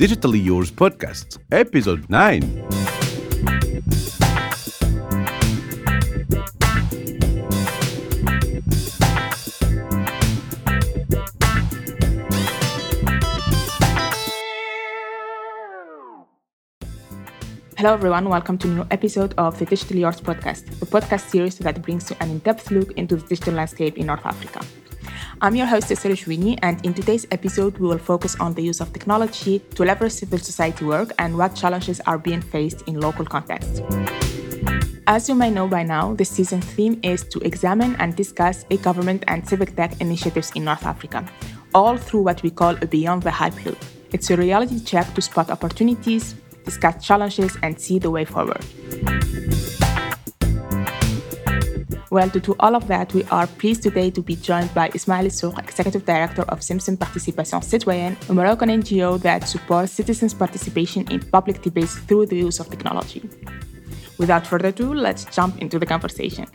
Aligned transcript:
Digitally 0.00 0.42
Yours 0.42 0.70
podcast, 0.70 1.38
episode 1.52 2.08
9. 2.08 2.89
Hello, 17.80 17.94
everyone. 17.94 18.28
Welcome 18.28 18.58
to 18.58 18.68
a 18.68 18.70
new 18.72 18.86
episode 18.90 19.32
of 19.38 19.58
the 19.58 19.64
Digitally 19.64 20.00
Yours 20.00 20.20
podcast, 20.20 20.66
the 20.80 20.84
podcast 20.84 21.30
series 21.30 21.56
that 21.56 21.80
brings 21.80 22.10
you 22.10 22.16
an 22.20 22.28
in 22.28 22.38
depth 22.40 22.70
look 22.70 22.92
into 22.98 23.16
the 23.16 23.26
digital 23.26 23.54
landscape 23.54 23.96
in 23.96 24.04
North 24.04 24.26
Africa. 24.26 24.60
I'm 25.40 25.56
your 25.56 25.64
host, 25.64 25.88
Yusr 25.88 26.10
Chouini, 26.10 26.58
and 26.60 26.84
in 26.84 26.92
today's 26.92 27.26
episode, 27.30 27.78
we 27.78 27.88
will 27.88 27.96
focus 27.96 28.36
on 28.38 28.52
the 28.52 28.62
use 28.62 28.82
of 28.82 28.92
technology 28.92 29.60
to 29.76 29.82
leverage 29.82 30.12
civil 30.12 30.38
society 30.38 30.84
work 30.84 31.12
and 31.18 31.38
what 31.38 31.54
challenges 31.54 32.00
are 32.00 32.18
being 32.18 32.42
faced 32.42 32.82
in 32.82 33.00
local 33.00 33.24
contexts. 33.24 33.80
As 35.06 35.26
you 35.30 35.34
may 35.34 35.50
know 35.50 35.66
by 35.66 35.82
now, 35.82 36.12
this 36.12 36.28
season's 36.28 36.66
theme 36.66 37.00
is 37.02 37.24
to 37.28 37.38
examine 37.40 37.96
and 37.96 38.14
discuss 38.14 38.66
e 38.68 38.76
government 38.76 39.24
and 39.26 39.48
civic 39.48 39.74
tech 39.74 39.98
initiatives 40.02 40.52
in 40.54 40.64
North 40.64 40.84
Africa, 40.84 41.24
all 41.74 41.96
through 41.96 42.24
what 42.24 42.42
we 42.42 42.50
call 42.50 42.76
a 42.82 42.86
Beyond 42.86 43.22
the 43.22 43.30
Hype 43.30 43.64
loop. 43.64 43.78
It's 44.12 44.28
a 44.28 44.36
reality 44.36 44.80
check 44.80 45.14
to 45.14 45.22
spot 45.22 45.48
opportunities, 45.50 46.34
discuss 46.70 47.04
challenges, 47.04 47.52
and 47.62 47.72
see 47.84 47.98
the 47.98 48.10
way 48.10 48.24
forward. 48.24 48.64
Well, 52.10 52.28
to 52.30 52.40
do 52.40 52.56
all 52.58 52.74
of 52.74 52.88
that, 52.88 53.14
we 53.14 53.22
are 53.30 53.46
pleased 53.46 53.82
today 53.84 54.10
to 54.10 54.20
be 54.20 54.34
joined 54.34 54.74
by 54.74 54.90
Ismail 54.92 55.26
Ilsouk, 55.26 55.58
Executive 55.58 56.04
Director 56.04 56.42
of 56.52 56.58
Simsim 56.58 56.98
Participation 56.98 57.60
Citoyenne, 57.60 58.16
a 58.28 58.32
Moroccan 58.34 58.68
NGO 58.68 59.20
that 59.22 59.48
supports 59.48 59.92
citizens' 59.92 60.34
participation 60.34 61.02
in 61.10 61.20
public 61.20 61.62
debates 61.62 61.94
through 62.06 62.26
the 62.26 62.36
use 62.36 62.58
of 62.58 62.68
technology. 62.68 63.22
Without 64.18 64.44
further 64.44 64.68
ado, 64.68 64.92
let's 64.92 65.24
jump 65.36 65.58
into 65.62 65.78
the 65.78 65.86
conversation. 65.86 66.46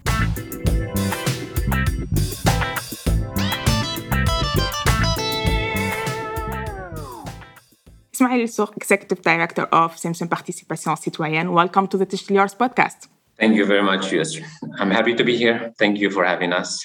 Ismail 8.26 8.48
Ilsouk, 8.48 8.76
Executive 8.76 9.22
Director 9.22 9.66
of 9.72 9.96
Simsim 9.98 10.28
Participation 10.28 10.96
Citoyenne, 10.96 11.54
welcome 11.54 11.88
to 11.88 11.98
the 11.98 12.08
Yours 12.30 12.56
podcast. 12.56 13.08
Thank 13.38 13.56
you 13.56 13.66
very 13.68 13.84
much, 13.84 14.12
Yusr. 14.12 14.44
I'm 14.80 14.90
happy 14.90 15.14
to 15.14 15.24
be 15.24 15.38
here. 15.38 15.72
Thank 15.78 16.00
you 16.00 16.10
for 16.10 16.26
having 16.26 16.52
us. 16.52 16.84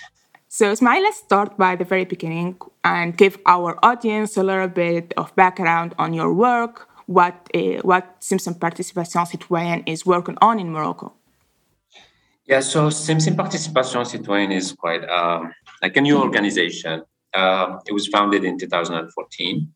So, 0.48 0.70
Ismail, 0.70 1.02
let's 1.02 1.16
start 1.18 1.56
by 1.56 1.76
the 1.76 1.84
very 1.84 2.04
beginning 2.04 2.56
and 2.84 3.16
give 3.16 3.38
our 3.46 3.78
audience 3.82 4.36
a 4.36 4.42
little 4.42 4.68
bit 4.68 5.14
of 5.16 5.34
background 5.34 5.94
on 5.98 6.12
your 6.12 6.30
work, 6.34 6.88
what 7.06 7.34
uh, 7.54 7.80
what 7.90 8.20
Simsim 8.20 8.60
Participation 8.60 9.24
Citoyenne 9.24 9.82
is 9.86 10.04
working 10.04 10.36
on 10.42 10.60
in 10.60 10.70
Morocco. 10.70 11.14
Yeah, 12.44 12.60
so 12.60 12.90
Simsim 12.90 13.34
Participation 13.34 14.04
Citoyenne 14.04 14.52
is 14.52 14.72
quite 14.72 15.08
um, 15.08 15.54
like 15.80 15.96
a 15.96 16.02
new 16.02 16.18
organization. 16.18 17.02
Uh, 17.32 17.78
it 17.86 17.92
was 17.94 18.08
founded 18.08 18.44
in 18.44 18.58
2014. 18.58 19.72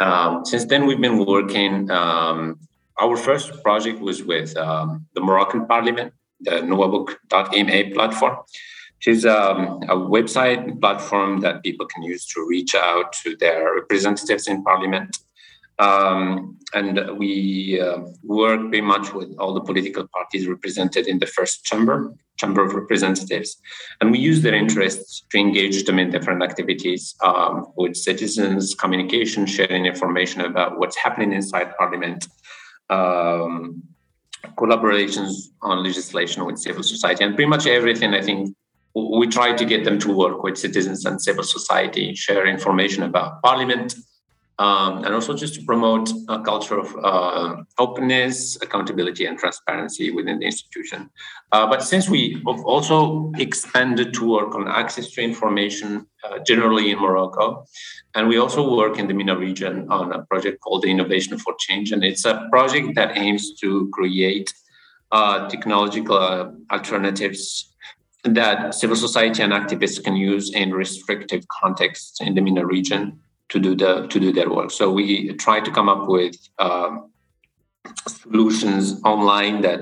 Um, 0.00 0.44
since 0.44 0.64
then, 0.66 0.86
we've 0.86 1.00
been 1.00 1.24
working 1.24 1.90
um, 1.90 2.58
our 3.00 3.16
first 3.16 3.62
project 3.62 4.00
was 4.00 4.22
with 4.22 4.56
um, 4.56 5.06
the 5.14 5.20
Moroccan 5.20 5.66
Parliament, 5.66 6.12
the 6.40 6.62
Nouabook.ma 6.62 7.94
platform, 7.94 8.38
which 8.96 9.08
is 9.08 9.26
um, 9.26 9.82
a 9.84 9.96
website 9.96 10.80
platform 10.80 11.40
that 11.40 11.62
people 11.62 11.86
can 11.86 12.02
use 12.02 12.26
to 12.26 12.46
reach 12.48 12.74
out 12.74 13.12
to 13.24 13.36
their 13.36 13.74
representatives 13.74 14.48
in 14.48 14.64
Parliament. 14.64 15.18
Um, 15.78 16.58
and 16.74 17.18
we 17.18 17.80
uh, 17.80 17.98
work 18.24 18.60
very 18.62 18.80
much 18.80 19.12
with 19.14 19.34
all 19.38 19.54
the 19.54 19.60
political 19.60 20.06
parties 20.08 20.46
represented 20.46 21.06
in 21.06 21.18
the 21.18 21.26
first 21.26 21.64
chamber, 21.64 22.12
Chamber 22.36 22.64
of 22.64 22.74
Representatives. 22.74 23.56
And 24.00 24.10
we 24.10 24.18
use 24.18 24.42
their 24.42 24.54
interests 24.54 25.24
to 25.30 25.38
engage 25.38 25.84
them 25.84 25.98
in 25.98 26.10
different 26.10 26.42
activities 26.42 27.14
um, 27.24 27.66
with 27.76 27.96
citizens, 27.96 28.74
communication, 28.74 29.46
sharing 29.46 29.86
information 29.86 30.42
about 30.42 30.78
what's 30.78 30.96
happening 30.96 31.32
inside 31.32 31.74
Parliament, 31.78 32.26
um, 32.90 33.82
collaborations 34.56 35.48
on 35.62 35.82
legislation 35.82 36.44
with 36.44 36.58
civil 36.58 36.82
society 36.82 37.24
and 37.24 37.34
pretty 37.34 37.48
much 37.48 37.66
everything 37.66 38.14
i 38.14 38.22
think 38.22 38.54
we 38.94 39.26
try 39.26 39.52
to 39.52 39.64
get 39.64 39.84
them 39.84 39.98
to 39.98 40.12
work 40.12 40.42
with 40.42 40.56
citizens 40.56 41.04
and 41.04 41.20
civil 41.20 41.44
society 41.44 42.14
share 42.14 42.46
information 42.46 43.02
about 43.02 43.42
parliament 43.42 43.94
um, 44.58 45.04
and 45.04 45.14
also 45.14 45.34
just 45.34 45.54
to 45.54 45.62
promote 45.62 46.10
a 46.28 46.40
culture 46.40 46.78
of 46.78 46.94
uh, 47.02 47.56
openness 47.78 48.56
accountability 48.62 49.26
and 49.26 49.38
transparency 49.38 50.10
within 50.10 50.38
the 50.38 50.46
institution 50.46 51.08
uh, 51.52 51.66
but 51.66 51.82
since 51.82 52.08
we 52.08 52.42
have 52.46 52.64
also 52.64 53.32
expanded 53.36 54.12
to 54.12 54.28
work 54.28 54.54
on 54.54 54.68
access 54.68 55.10
to 55.12 55.22
information 55.22 56.06
uh, 56.24 56.38
generally 56.46 56.90
in 56.90 56.98
morocco 56.98 57.64
and 58.14 58.26
we 58.26 58.38
also 58.38 58.74
work 58.76 58.98
in 58.98 59.06
the 59.06 59.14
MENA 59.14 59.36
region 59.36 59.86
on 59.90 60.12
a 60.12 60.24
project 60.24 60.60
called 60.60 60.82
the 60.82 60.90
Innovation 60.90 61.38
for 61.38 61.54
Change. 61.58 61.92
And 61.92 62.02
it's 62.02 62.24
a 62.24 62.48
project 62.50 62.94
that 62.96 63.16
aims 63.16 63.54
to 63.60 63.88
create 63.92 64.52
uh, 65.12 65.48
technological 65.48 66.16
uh, 66.16 66.50
alternatives 66.72 67.72
that 68.24 68.74
civil 68.74 68.96
society 68.96 69.42
and 69.42 69.52
activists 69.52 70.02
can 70.02 70.16
use 70.16 70.52
in 70.52 70.72
restrictive 70.72 71.44
contexts 71.48 72.20
in 72.20 72.34
the 72.34 72.40
MENA 72.40 72.66
region 72.66 73.20
to 73.48 73.58
do 73.58 73.74
the 73.74 74.06
to 74.08 74.20
do 74.20 74.32
their 74.32 74.50
work. 74.50 74.70
So 74.70 74.90
we 74.90 75.32
try 75.34 75.60
to 75.60 75.70
come 75.70 75.88
up 75.88 76.08
with 76.08 76.36
um, 76.58 77.10
solutions 78.06 79.00
online 79.04 79.62
that 79.62 79.80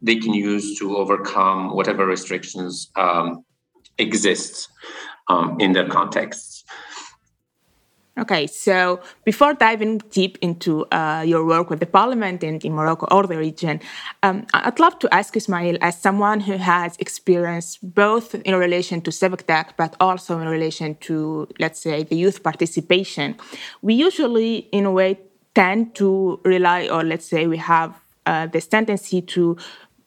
they 0.00 0.16
can 0.16 0.34
use 0.34 0.78
to 0.78 0.96
overcome 0.96 1.74
whatever 1.74 2.06
restrictions 2.06 2.90
um, 2.96 3.44
exist 3.98 4.68
um, 5.28 5.56
in 5.58 5.72
their 5.72 5.88
contexts. 5.88 6.64
Okay, 8.18 8.48
so 8.48 9.00
before 9.24 9.54
diving 9.54 9.98
deep 10.10 10.38
into 10.42 10.84
uh, 10.86 11.22
your 11.24 11.44
work 11.44 11.70
with 11.70 11.78
the 11.78 11.86
parliament 11.86 12.42
in, 12.42 12.58
in 12.58 12.72
Morocco 12.72 13.06
or 13.12 13.28
the 13.28 13.38
region, 13.38 13.80
um, 14.24 14.44
I'd 14.52 14.80
love 14.80 14.98
to 14.98 15.14
ask 15.14 15.36
Ismail, 15.36 15.78
as 15.82 16.00
someone 16.00 16.40
who 16.40 16.56
has 16.56 16.96
experience 16.96 17.76
both 17.80 18.34
in 18.34 18.56
relation 18.56 19.00
to 19.02 19.12
civic 19.12 19.46
tech, 19.46 19.76
but 19.76 19.94
also 20.00 20.40
in 20.40 20.48
relation 20.48 20.96
to, 21.02 21.46
let's 21.60 21.78
say, 21.80 22.02
the 22.02 22.16
youth 22.16 22.42
participation, 22.42 23.36
we 23.82 23.94
usually, 23.94 24.68
in 24.72 24.84
a 24.84 24.90
way, 24.90 25.20
tend 25.54 25.94
to 25.94 26.40
rely, 26.44 26.88
or 26.88 27.04
let's 27.04 27.26
say, 27.26 27.46
we 27.46 27.56
have 27.56 27.94
uh, 28.26 28.46
this 28.46 28.66
tendency 28.66 29.22
to 29.22 29.56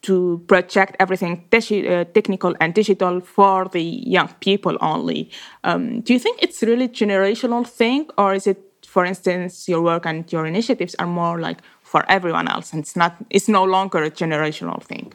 to 0.02 0.42
project 0.48 0.96
everything 0.98 1.44
uh, 1.52 2.04
technical 2.12 2.54
and 2.60 2.74
digital 2.74 3.20
for 3.20 3.66
the 3.68 3.82
young 3.82 4.28
people 4.40 4.76
only. 4.80 5.30
Um, 5.64 6.00
do 6.00 6.12
you 6.12 6.18
think 6.18 6.42
it's 6.42 6.62
really 6.62 6.88
generational 6.88 7.66
thing, 7.66 8.08
or 8.18 8.34
is 8.34 8.46
it, 8.46 8.60
for 8.86 9.04
instance, 9.04 9.68
your 9.68 9.80
work 9.80 10.04
and 10.04 10.30
your 10.32 10.46
initiatives 10.46 10.94
are 10.98 11.06
more 11.06 11.40
like 11.40 11.58
for 11.82 12.04
everyone 12.10 12.48
else, 12.48 12.72
and 12.72 12.82
it's 12.82 12.96
not, 12.96 13.16
it's 13.30 13.48
no 13.48 13.64
longer 13.64 14.02
a 14.02 14.10
generational 14.10 14.82
thing? 14.82 15.12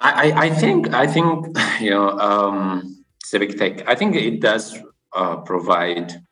I, 0.00 0.32
I 0.46 0.50
think, 0.50 0.94
I 0.94 1.06
think, 1.06 1.58
you 1.80 1.90
know, 1.90 2.10
um, 2.18 3.04
civic 3.24 3.58
tech. 3.58 3.88
I 3.88 3.94
think 3.94 4.14
it 4.14 4.40
does 4.40 4.78
uh, 5.12 5.36
provide 5.36 6.22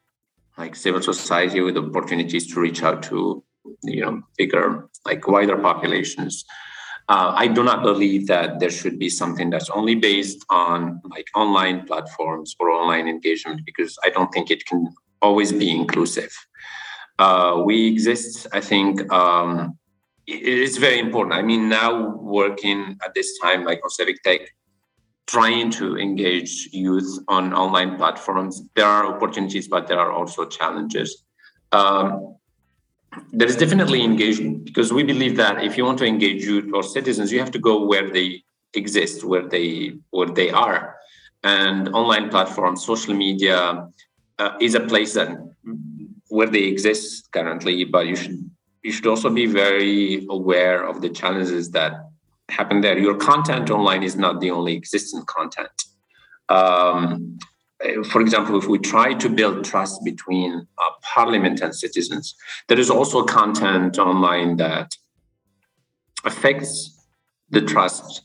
like 0.57 0.77
civil 0.77 1.03
society 1.03 1.61
with 1.61 1.77
opportunities 1.77 2.53
to 2.53 2.61
reach 2.61 2.83
out 2.83 3.03
to, 3.05 3.43
you 3.83 4.05
know, 4.05 4.23
bigger, 4.39 4.89
like 5.05 5.27
wider 5.27 5.57
populations. 5.57 6.45
Uh, 7.09 7.33
I 7.37 7.47
do 7.47 7.63
not 7.63 7.83
believe 7.83 8.27
that 8.27 8.59
there 8.59 8.71
should 8.71 8.99
be 8.99 9.09
something 9.09 9.51
that's 9.51 9.71
only 9.71 9.95
based 9.95 10.45
on 10.51 11.01
like 11.05 11.27
online 11.37 11.87
platforms 11.87 12.57
or 12.59 12.71
online 12.71 13.07
engagement 13.07 13.61
because 13.65 13.97
I 14.03 14.11
don't 14.11 14.33
think 14.33 14.51
it 14.51 14.67
can 14.67 14.93
always 15.23 15.53
be 15.53 15.71
inclusive. 15.71 16.33
Uh, 17.19 17.63
we 17.65 17.87
exist, 17.87 18.49
I 18.53 18.61
think. 18.61 19.11
Um, 19.13 19.79
it's 20.27 20.79
very 20.79 20.99
important. 20.99 21.37
I 21.37 21.43
mean, 21.43 21.69
now 21.69 22.17
working 22.17 22.99
at 23.05 23.15
this 23.15 23.39
time, 23.39 23.65
like 23.65 23.81
on 23.85 23.91
Civic 23.91 24.23
Tech, 24.25 24.41
trying 25.27 25.71
to 25.71 25.97
engage 25.97 26.69
youth 26.73 27.21
on 27.29 27.55
online 27.55 27.97
platforms, 27.97 28.63
there 28.75 28.87
are 28.87 29.15
opportunities, 29.15 29.69
but 29.69 29.87
there 29.87 30.01
are 30.01 30.11
also 30.11 30.45
challenges. 30.45 31.25
Um, 31.71 32.37
there 33.33 33.49
is 33.49 33.57
definitely 33.57 34.03
engagement 34.03 34.65
because 34.65 34.93
we 34.93 35.03
believe 35.03 35.37
that 35.37 35.63
if 35.63 35.77
you 35.77 35.85
want 35.85 35.99
to 35.99 36.05
engage 36.05 36.45
youth 36.45 36.71
or 36.73 36.83
citizens, 36.83 37.33
you 37.33 37.39
have 37.39 37.51
to 37.53 37.59
go 37.59 37.85
where 37.85 38.11
they 38.11 38.43
exist, 38.75 39.25
where 39.25 39.49
they 39.49 39.93
where 40.11 40.29
they 40.29 40.51
are, 40.51 40.97
and 41.43 41.89
online 41.91 42.29
platforms, 42.29 42.85
social 42.85 43.15
media 43.15 43.89
uh, 44.39 44.51
is 44.61 44.75
a 44.75 44.81
place 44.81 45.15
that 45.15 45.31
where 46.29 46.49
they 46.49 46.65
exist 46.65 47.31
currently. 47.33 47.85
But 47.85 48.07
you 48.07 48.17
should 48.17 48.51
you 48.83 48.93
should 48.93 49.07
also 49.07 49.31
be 49.31 49.47
very 49.47 50.27
aware 50.31 50.87
of 50.87 51.01
the 51.01 51.11
challenges 51.11 51.71
that 51.73 51.93
happen 52.49 52.81
there. 52.81 52.99
Your 52.99 53.17
content 53.17 53.71
online 53.71 54.03
is 54.03 54.17
not 54.17 54.41
the 54.41 54.51
only 54.51 54.75
existent 54.77 55.27
content. 55.27 55.77
Um, 56.49 57.39
for 58.11 58.21
example, 58.21 58.59
if 58.59 58.69
we 58.69 58.79
try 58.79 59.15
to 59.15 59.29
build 59.29 59.65
trust 59.65 60.03
between 60.05 60.67
uh, 60.79 60.91
parliament 61.03 61.61
and 61.61 61.75
citizens, 61.75 62.35
there 62.69 62.79
is 62.79 62.91
also 62.91 63.23
content 63.25 63.99
online 63.99 64.57
that 64.57 64.97
affects 66.25 67.07
the 67.51 67.61
trust 67.61 68.23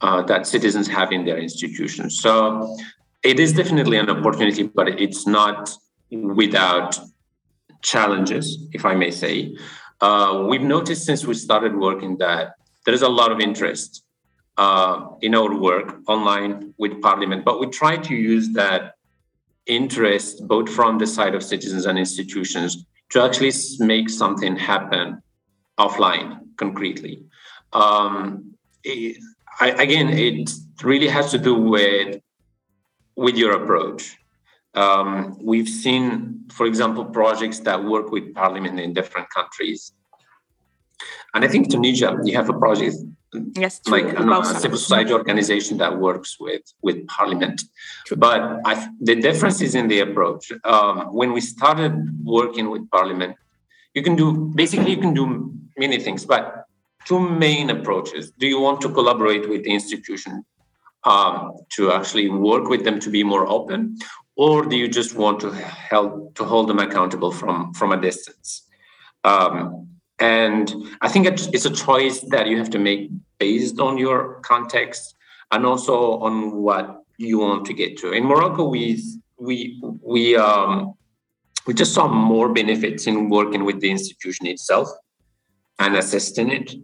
uh, 0.00 0.22
that 0.22 0.46
citizens 0.46 0.88
have 0.88 1.12
in 1.12 1.24
their 1.24 1.38
institutions. 1.38 2.20
So 2.20 2.76
it 3.22 3.40
is 3.40 3.52
definitely 3.52 3.98
an 3.98 4.10
opportunity, 4.10 4.64
but 4.64 4.88
it's 5.00 5.26
not 5.26 5.70
without 6.10 6.98
challenges, 7.82 8.58
if 8.72 8.84
I 8.84 8.94
may 8.94 9.10
say. 9.10 9.56
Uh, 10.00 10.46
we've 10.48 10.62
noticed 10.62 11.04
since 11.04 11.24
we 11.24 11.34
started 11.34 11.76
working 11.76 12.18
that 12.18 12.54
there 12.84 12.94
is 12.94 13.02
a 13.02 13.08
lot 13.08 13.32
of 13.32 13.40
interest 13.40 14.04
uh, 14.58 15.10
in 15.22 15.34
our 15.34 15.54
work 15.56 16.00
online 16.08 16.74
with 16.78 17.00
Parliament, 17.00 17.44
but 17.44 17.60
we 17.60 17.66
try 17.68 17.96
to 17.96 18.14
use 18.14 18.50
that 18.50 18.94
interest 19.66 20.46
both 20.48 20.68
from 20.68 20.98
the 20.98 21.06
side 21.06 21.34
of 21.34 21.42
citizens 21.42 21.86
and 21.86 21.98
institutions 21.98 22.84
to 23.10 23.22
actually 23.22 23.52
make 23.78 24.10
something 24.10 24.56
happen 24.56 25.22
offline 25.78 26.40
concretely. 26.56 27.22
Um, 27.72 28.54
it, 28.82 29.18
I, 29.60 29.70
again, 29.70 30.08
it 30.08 30.50
really 30.82 31.08
has 31.08 31.30
to 31.30 31.38
do 31.38 31.54
with 31.54 32.20
with 33.16 33.36
your 33.36 33.52
approach. 33.62 34.16
Um, 34.74 35.38
we've 35.42 35.68
seen, 35.68 36.44
for 36.52 36.66
example, 36.66 37.04
projects 37.04 37.58
that 37.60 37.82
work 37.82 38.10
with 38.12 38.32
parliament 38.34 38.78
in 38.78 38.92
different 38.92 39.28
countries. 39.30 39.92
And 41.34 41.44
I 41.44 41.48
think 41.48 41.68
Tunisia, 41.68 42.16
you 42.24 42.36
have 42.36 42.48
a 42.48 42.52
project 42.52 42.94
yes, 43.32 43.80
like 43.88 44.04
a 44.04 44.44
civil 44.44 44.78
society 44.78 45.12
organization 45.12 45.78
that 45.78 45.98
works 45.98 46.38
with 46.40 46.62
with 46.82 47.06
parliament. 47.06 47.62
But 48.16 48.60
I, 48.64 48.88
the 49.00 49.16
difference 49.16 49.60
is 49.60 49.74
in 49.74 49.88
the 49.88 50.00
approach. 50.00 50.52
Um, 50.64 51.14
when 51.14 51.32
we 51.32 51.40
started 51.40 51.92
working 52.24 52.70
with 52.70 52.90
parliament, 52.90 53.36
you 53.94 54.02
can 54.02 54.16
do 54.16 54.52
basically 54.54 54.90
you 54.92 54.98
can 54.98 55.14
do 55.14 55.52
many 55.76 55.98
things, 55.98 56.24
but 56.24 56.64
two 57.04 57.20
main 57.20 57.70
approaches. 57.70 58.32
Do 58.38 58.46
you 58.46 58.60
want 58.60 58.80
to 58.82 58.88
collaborate 58.88 59.48
with 59.48 59.64
the 59.64 59.72
institution 59.72 60.44
um, 61.04 61.56
to 61.76 61.92
actually 61.92 62.28
work 62.28 62.68
with 62.68 62.84
them 62.84 63.00
to 63.00 63.10
be 63.10 63.22
more 63.24 63.46
open, 63.46 63.98
or 64.36 64.64
do 64.64 64.76
you 64.76 64.88
just 64.88 65.14
want 65.16 65.40
to 65.40 65.52
help 65.52 66.34
to 66.36 66.44
hold 66.44 66.68
them 66.68 66.78
accountable 66.78 67.32
from 67.32 67.74
from 67.74 67.92
a 67.92 68.00
distance? 68.00 68.66
Um, 69.24 69.97
and 70.20 70.74
I 71.00 71.08
think 71.08 71.26
it's 71.26 71.64
a 71.64 71.70
choice 71.70 72.20
that 72.30 72.48
you 72.48 72.58
have 72.58 72.70
to 72.70 72.78
make 72.78 73.10
based 73.38 73.78
on 73.78 73.98
your 73.98 74.40
context 74.40 75.14
and 75.52 75.64
also 75.64 76.18
on 76.18 76.56
what 76.56 77.04
you 77.18 77.38
want 77.38 77.66
to 77.66 77.74
get 77.74 77.96
to. 77.98 78.12
In 78.12 78.24
Morocco, 78.24 78.68
we 78.68 79.02
we 79.38 79.80
we 80.02 80.36
um, 80.36 80.94
we 81.66 81.74
just 81.74 81.94
saw 81.94 82.08
more 82.08 82.52
benefits 82.52 83.06
in 83.06 83.28
working 83.28 83.64
with 83.64 83.80
the 83.80 83.90
institution 83.90 84.46
itself 84.46 84.88
and 85.78 85.96
assisting 85.96 86.50
it 86.50 86.74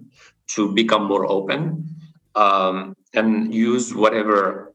to 0.47 0.73
become 0.73 1.05
more 1.07 1.31
open 1.31 1.89
um, 2.37 2.95
and 3.15 3.53
use 3.53 3.95
whatever 3.95 4.73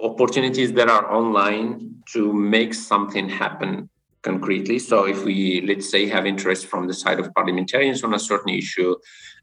opportunities 0.00 0.72
that 0.72 0.88
are 0.88 1.12
online 1.12 1.96
to 2.12 2.32
make 2.32 2.72
something 2.72 3.28
happen 3.28 3.90
concretely. 4.22 4.78
So 4.78 5.06
if 5.06 5.24
we, 5.24 5.62
let's 5.66 5.90
say, 5.90 6.06
have 6.08 6.26
interest 6.26 6.66
from 6.66 6.86
the 6.86 6.94
side 6.94 7.20
of 7.20 7.32
parliamentarians 7.34 8.04
on 8.04 8.14
a 8.14 8.18
certain 8.18 8.50
issue, 8.50 8.94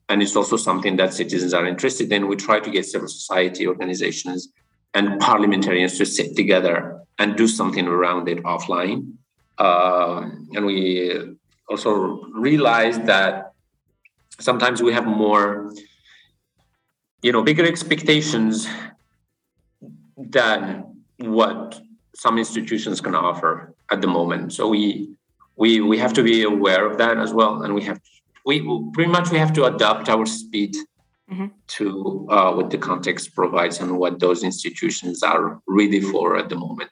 and 0.09 0.21
it's 0.21 0.35
also 0.35 0.57
something 0.57 0.95
that 0.97 1.13
citizens 1.13 1.53
are 1.53 1.65
interested 1.65 2.11
in, 2.11 2.27
we 2.27 2.35
try 2.35 2.59
to 2.59 2.69
get 2.69 2.85
civil 2.85 3.07
society 3.07 3.67
organizations 3.67 4.49
and 4.93 5.19
parliamentarians 5.19 5.97
to 5.97 6.05
sit 6.05 6.35
together 6.35 7.01
and 7.19 7.35
do 7.35 7.47
something 7.47 7.87
around 7.87 8.29
it 8.29 8.41
offline. 8.43 9.13
Uh, 9.57 10.29
and 10.53 10.65
we 10.65 11.35
also 11.67 12.21
realize 12.33 12.99
that 12.99 13.51
sometimes 14.39 14.81
we 14.81 14.93
have 14.93 15.05
more, 15.05 15.73
you 17.21 17.31
know, 17.31 17.41
bigger 17.41 17.65
expectations 17.65 18.67
than 20.15 21.03
what 21.17 21.79
some 22.15 22.37
institutions 22.37 23.01
can 23.01 23.15
offer 23.15 23.75
at 23.91 24.01
the 24.01 24.07
moment. 24.07 24.53
So 24.53 24.67
we 24.67 25.15
we 25.55 25.81
we 25.81 25.97
have 25.97 26.13
to 26.13 26.23
be 26.23 26.43
aware 26.43 26.85
of 26.85 26.97
that 26.97 27.17
as 27.17 27.33
well, 27.33 27.63
and 27.63 27.73
we 27.73 27.83
have 27.83 27.99
we 28.45 28.61
pretty 28.93 29.11
much 29.11 29.31
we 29.31 29.39
have 29.39 29.53
to 29.53 29.65
adapt 29.65 30.09
our 30.09 30.25
speed 30.25 30.75
mm-hmm. 31.31 31.47
to 31.67 32.27
uh, 32.29 32.53
what 32.53 32.69
the 32.69 32.77
context 32.77 33.35
provides 33.35 33.79
and 33.79 33.97
what 33.97 34.19
those 34.19 34.43
institutions 34.43 35.23
are 35.23 35.61
ready 35.67 35.99
for 35.99 36.37
at 36.37 36.49
the 36.49 36.55
moment. 36.55 36.91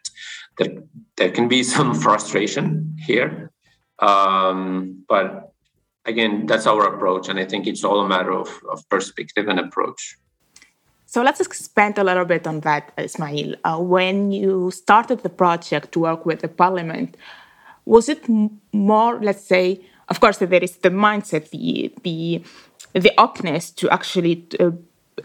There 0.57 0.83
there 1.17 1.31
can 1.31 1.47
be 1.47 1.63
some 1.63 1.93
frustration 2.05 2.97
here, 2.99 3.51
um, 3.99 5.03
but 5.07 5.53
again, 6.05 6.45
that's 6.45 6.67
our 6.67 6.95
approach, 6.95 7.29
and 7.29 7.39
I 7.39 7.45
think 7.45 7.67
it's 7.67 7.83
all 7.83 8.01
a 8.01 8.07
matter 8.07 8.31
of, 8.31 8.49
of 8.69 8.87
perspective 8.89 9.47
and 9.47 9.59
approach. 9.59 10.17
So 11.05 11.21
let's 11.21 11.39
expand 11.39 11.97
a 11.97 12.03
little 12.03 12.25
bit 12.25 12.47
on 12.47 12.61
that, 12.61 12.91
Ismail. 12.97 13.55
Uh, 13.63 13.79
when 13.79 14.31
you 14.31 14.71
started 14.71 15.21
the 15.21 15.29
project 15.29 15.91
to 15.93 15.99
work 15.99 16.25
with 16.25 16.41
the 16.41 16.47
parliament, 16.47 17.15
was 17.85 18.09
it 18.09 18.25
more, 18.73 19.19
let's 19.21 19.45
say, 19.45 19.81
of 20.09 20.19
course, 20.19 20.37
there 20.37 20.63
is 20.63 20.77
the 20.77 20.89
mindset, 20.89 21.49
the 21.51 21.93
the 22.03 22.43
the 22.93 23.11
openness 23.17 23.71
to 23.71 23.89
actually 23.89 24.47
uh, 24.59 24.71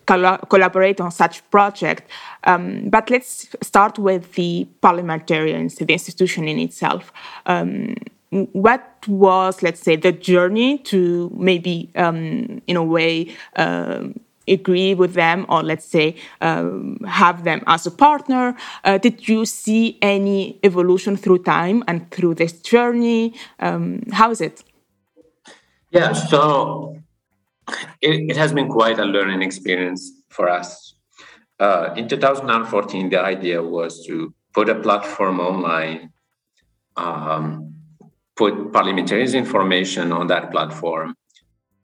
collaborate 0.07 1.01
on 1.01 1.11
such 1.11 1.49
project. 1.51 2.11
Um, 2.45 2.89
but 2.89 3.11
let's 3.11 3.49
start 3.63 3.99
with 3.99 4.33
the 4.35 4.69
parliamentarians, 4.81 5.77
the 5.77 5.93
institution 5.93 6.49
in 6.49 6.59
itself. 6.59 7.13
Um, 7.47 7.97
what 8.31 9.07
was, 9.09 9.63
let's 9.63 9.81
say, 9.81 9.97
the 9.97 10.13
journey 10.13 10.79
to 10.79 11.31
maybe, 11.35 11.91
um, 11.97 12.63
in 12.67 12.77
a 12.77 12.85
way, 12.85 13.35
um, 13.57 14.21
agree 14.51 14.95
with 14.95 15.15
them 15.15 15.47
or 15.49 15.63
let's 15.63 15.85
say 15.85 16.17
um, 16.41 16.99
have 17.07 17.45
them 17.45 17.63
as 17.67 17.87
a 17.87 17.91
partner. 17.91 18.57
Uh, 18.85 18.99
did 18.99 19.29
you 19.29 19.45
see 19.45 19.99
any 20.03 20.59
evolution 20.63 21.17
through 21.17 21.39
time 21.39 21.83
and 21.89 22.11
through 22.11 22.35
this 22.35 22.53
journey? 22.61 23.35
Um, 23.59 24.03
how 24.13 24.31
is 24.31 24.41
it? 24.41 24.65
Yeah 25.91 26.13
so 26.13 26.97
it, 28.01 28.31
it, 28.31 28.37
has 28.37 28.53
been 28.53 28.69
quite 28.69 28.99
a 28.99 29.05
learning 29.05 29.43
experience 29.43 30.13
for 30.29 30.49
us. 30.49 30.95
Uh, 31.59 31.95
in 31.97 32.09
2014 32.09 33.11
the 33.11 33.21
idea 33.21 33.63
was 33.63 34.05
to 34.07 34.35
put 34.55 34.69
a 34.69 34.75
platform 34.75 35.41
online 35.41 36.13
um, 36.97 37.75
put 38.37 38.73
parliamentarians 38.73 39.35
information 39.35 40.13
on 40.13 40.27
that 40.29 40.51
platform 40.51 41.15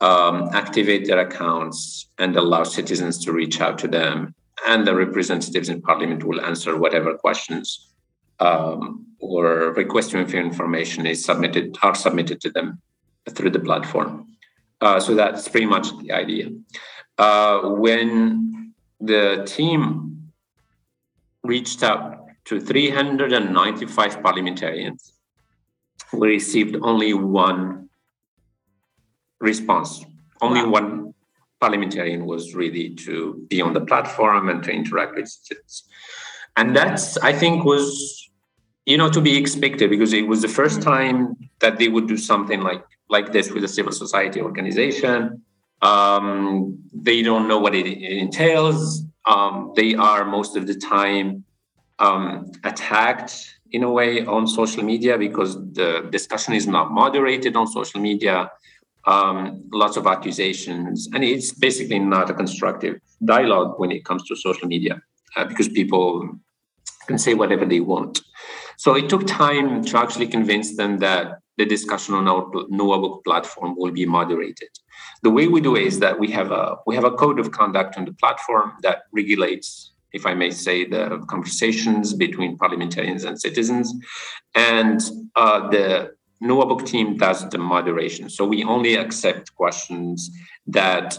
um, 0.00 0.50
activate 0.53 1.07
their 1.07 1.21
accounts 1.21 2.09
and 2.19 2.37
allow 2.37 2.65
citizens 2.65 3.25
to 3.25 3.33
reach 3.33 3.61
out 3.61 3.79
to 3.79 3.88
them. 3.88 4.35
And 4.67 4.87
the 4.87 4.95
representatives 4.95 5.69
in 5.69 5.83
parliament 5.83 6.25
will 6.25 6.41
answer 6.41 6.76
whatever 6.76 7.17
questions 7.17 7.93
um, 8.41 9.07
or 9.19 9.73
requests 9.73 10.11
for 10.11 10.19
information 10.19 11.07
is 11.07 11.25
submitted 11.25 11.76
are 11.83 11.95
submitted 11.95 12.41
to 12.43 12.50
them 12.50 12.81
through 13.31 13.50
the 13.50 13.61
platform. 13.61 14.26
Uh, 14.81 15.00
so 15.00 15.15
that's 15.15 15.49
pretty 15.49 15.67
much 15.67 15.88
the 15.99 16.12
idea. 16.12 16.50
Uh, 17.19 17.61
when 17.62 18.75
the 19.00 19.43
team 19.47 20.31
reached 21.43 21.83
out 21.83 22.26
to 22.45 22.61
395 22.61 24.23
parliamentarians, 24.23 25.15
we 26.12 26.29
received 26.29 26.76
only 26.83 27.15
one 27.15 27.86
response. 29.40 30.05
Only 30.40 30.62
wow. 30.62 30.71
one 30.71 31.14
parliamentarian 31.61 32.26
was 32.26 32.55
ready 32.55 32.95
to 32.95 33.47
be 33.49 33.62
on 33.62 33.73
the 33.73 33.81
platform 33.81 34.49
and 34.49 34.62
to 34.64 34.71
interact 34.71 35.16
with 35.16 35.28
students. 35.28 35.85
And 36.57 36.75
that's, 36.75 37.16
I 37.19 37.33
think, 37.33 37.64
was 37.64 38.23
you 38.87 38.97
know 38.97 39.11
to 39.11 39.21
be 39.21 39.37
expected 39.37 39.90
because 39.90 40.12
it 40.12 40.26
was 40.26 40.43
the 40.43 40.49
first 40.49 40.81
time 40.81 41.37
that 41.59 41.78
they 41.78 41.88
would 41.88 42.07
do 42.07 42.16
something 42.16 42.61
like 42.61 42.85
like 43.11 43.33
this 43.33 43.50
with 43.50 43.64
a 43.64 43.69
civil 43.69 43.93
society 43.93 44.40
organization. 44.40 45.43
Um, 45.83 46.78
they 46.93 47.23
don't 47.23 47.47
know 47.49 47.59
what 47.59 47.75
it, 47.75 47.87
it 47.87 48.19
entails. 48.19 49.05
Um, 49.26 49.73
they 49.76 49.95
are 49.95 50.25
most 50.25 50.57
of 50.57 50.66
the 50.66 50.75
time 50.75 51.45
um, 51.99 52.50
attacked 52.64 53.55
in 53.73 53.83
a 53.83 53.90
way 53.90 54.25
on 54.25 54.47
social 54.47 54.83
media 54.83 55.19
because 55.19 55.55
the 55.73 56.09
discussion 56.11 56.55
is 56.55 56.66
not 56.66 56.90
moderated 56.90 57.57
on 57.57 57.66
social 57.66 58.00
media 58.00 58.50
um, 59.06 59.62
lots 59.72 59.96
of 59.96 60.06
accusations, 60.06 61.08
and 61.12 61.22
it's 61.25 61.52
basically 61.52 61.98
not 61.98 62.30
a 62.30 62.34
constructive 62.34 63.00
dialogue 63.25 63.78
when 63.78 63.90
it 63.90 64.04
comes 64.04 64.25
to 64.28 64.36
social 64.36 64.68
media 64.68 65.00
uh, 65.36 65.44
because 65.44 65.68
people 65.68 66.28
can 67.06 67.18
say 67.18 67.34
whatever 67.34 67.64
they 67.64 67.80
want. 67.80 68.20
So 68.78 68.94
it 68.94 69.08
took 69.08 69.26
time 69.26 69.84
to 69.84 69.98
actually 69.98 70.28
convince 70.28 70.76
them 70.76 70.98
that 70.98 71.38
the 71.56 71.64
discussion 71.64 72.14
on 72.14 72.28
our 72.28 72.44
Nouabook 72.68 73.25
platform 73.25 73.75
will 73.76 73.92
be 73.92 74.04
moderated. 74.04 74.68
The 75.22 75.30
way 75.30 75.48
we 75.48 75.60
do 75.60 75.76
it 75.76 75.84
is 75.84 76.00
that 76.00 76.18
we 76.18 76.30
have 76.32 76.50
a 76.52 76.76
we 76.86 76.94
have 76.94 77.04
a 77.04 77.12
code 77.12 77.38
of 77.38 77.50
conduct 77.52 77.96
on 77.96 78.04
the 78.04 78.12
platform 78.12 78.72
that 78.82 79.04
regulates, 79.12 79.92
if 80.12 80.26
I 80.26 80.34
may 80.34 80.50
say, 80.50 80.84
the 80.84 81.25
conversations 81.28 82.12
between 82.12 82.58
parliamentarians 82.58 83.25
and 83.25 83.40
citizens, 83.40 83.94
and 84.54 85.00
uh, 85.34 85.68
the 85.70 86.15
Nouabook 86.40 86.85
team 86.87 87.16
does 87.16 87.49
the 87.49 87.59
moderation. 87.59 88.28
So 88.28 88.47
we 88.47 88.64
only 88.64 88.97
accept 88.97 89.55
questions 89.55 90.31
that 90.66 91.19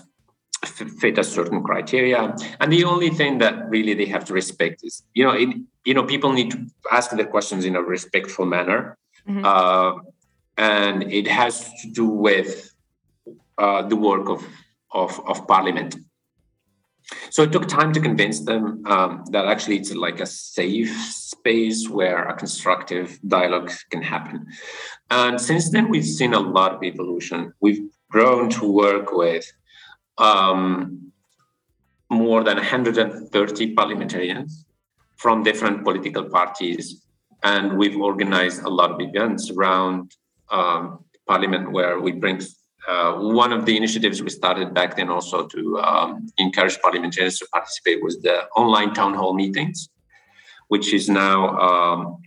fit 0.66 1.18
a 1.18 1.24
certain 1.24 1.64
criteria 1.64 2.36
and 2.60 2.74
the 2.74 2.84
only 2.84 3.10
thing 3.10 3.38
that 3.38 3.70
really 3.70 3.94
they 3.94 4.06
have 4.06 4.26
to 4.26 4.34
respect 4.34 4.84
is 4.84 5.04
you 5.14 5.24
know 5.24 5.32
it, 5.32 5.50
you 5.86 5.94
know 5.94 6.04
people 6.04 6.34
need 6.34 6.50
to 6.50 6.66
ask 6.92 7.12
their 7.12 7.28
questions 7.28 7.64
in 7.64 7.76
a 7.76 7.82
respectful 7.82 8.46
manner 8.46 8.98
mm-hmm. 9.28 9.46
uh, 9.46 10.02
and 10.58 11.04
it 11.14 11.28
has 11.28 11.72
to 11.82 11.92
do 11.92 12.08
with 12.08 12.74
uh, 13.60 13.84
the 13.84 13.96
work 13.96 14.30
of, 14.30 14.44
of, 14.92 15.20
of 15.28 15.48
parliament 15.48 15.96
so 17.30 17.44
it 17.44 17.52
took 17.52 17.68
time 17.68 17.94
to 17.94 18.00
convince 18.00 18.42
them 18.42 18.84
um, 18.88 19.24
that 19.32 19.46
actually 19.46 19.78
it's 19.78 19.94
like 19.94 20.20
a 20.20 20.26
safe 20.26 20.96
space 21.06 21.88
where 21.90 22.28
a 22.28 22.36
constructive 22.36 23.20
dialogue 23.28 23.72
can 23.92 24.02
happen 24.02 24.46
and 25.10 25.40
since 25.40 25.72
then 25.72 25.90
we've 25.90 26.06
seen 26.06 26.34
a 26.34 26.40
lot 26.40 26.74
of 26.74 26.84
evolution 26.84 27.54
we've 27.62 27.90
grown 28.10 28.50
to 28.50 28.72
work 28.72 29.12
with 29.12 29.46
um, 30.18 31.12
more 32.10 32.44
than 32.44 32.56
130 32.56 33.74
parliamentarians 33.74 34.66
from 35.18 35.44
different 35.44 35.84
political 35.84 36.24
parties. 36.24 37.04
And 37.44 37.78
we've 37.78 37.98
organized 37.98 38.64
a 38.64 38.70
lot 38.70 38.92
of 38.92 39.02
events 39.02 39.52
around 39.52 40.16
um, 40.50 41.04
Parliament 41.28 41.72
where 41.72 42.00
we 42.00 42.14
bring 42.14 42.40
uh, 42.88 43.14
one 43.14 43.52
of 43.52 43.66
the 43.66 43.76
initiatives 43.76 44.24
we 44.24 44.30
started 44.30 44.74
back 44.74 44.96
then 44.96 45.10
also 45.10 45.46
to 45.46 45.78
um, 45.80 46.28
encourage 46.38 46.80
parliamentarians 46.80 47.38
to 47.40 47.48
participate 47.52 48.02
was 48.02 48.22
the 48.22 48.46
online 48.56 48.94
town 48.94 49.14
hall 49.14 49.34
meetings, 49.34 49.90
which 50.70 50.94
is 50.94 51.10
now 51.10 51.58
um, 51.60 52.18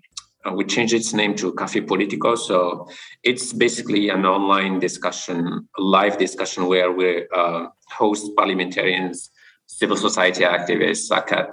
uh, 0.46 0.52
we 0.52 0.64
changed 0.64 0.94
its 0.94 1.12
name 1.12 1.34
to 1.34 1.54
Cafe 1.54 1.80
Politico. 1.82 2.34
So 2.34 2.88
it's 3.22 3.52
basically 3.52 4.10
an 4.10 4.24
online 4.26 4.78
discussion, 4.78 5.68
live 5.78 6.18
discussion 6.18 6.66
where 6.66 6.92
we 6.92 7.26
uh, 7.34 7.66
host 7.88 8.30
parliamentarians, 8.36 9.30
civil 9.66 9.96
society 9.96 10.42
activists, 10.42 11.10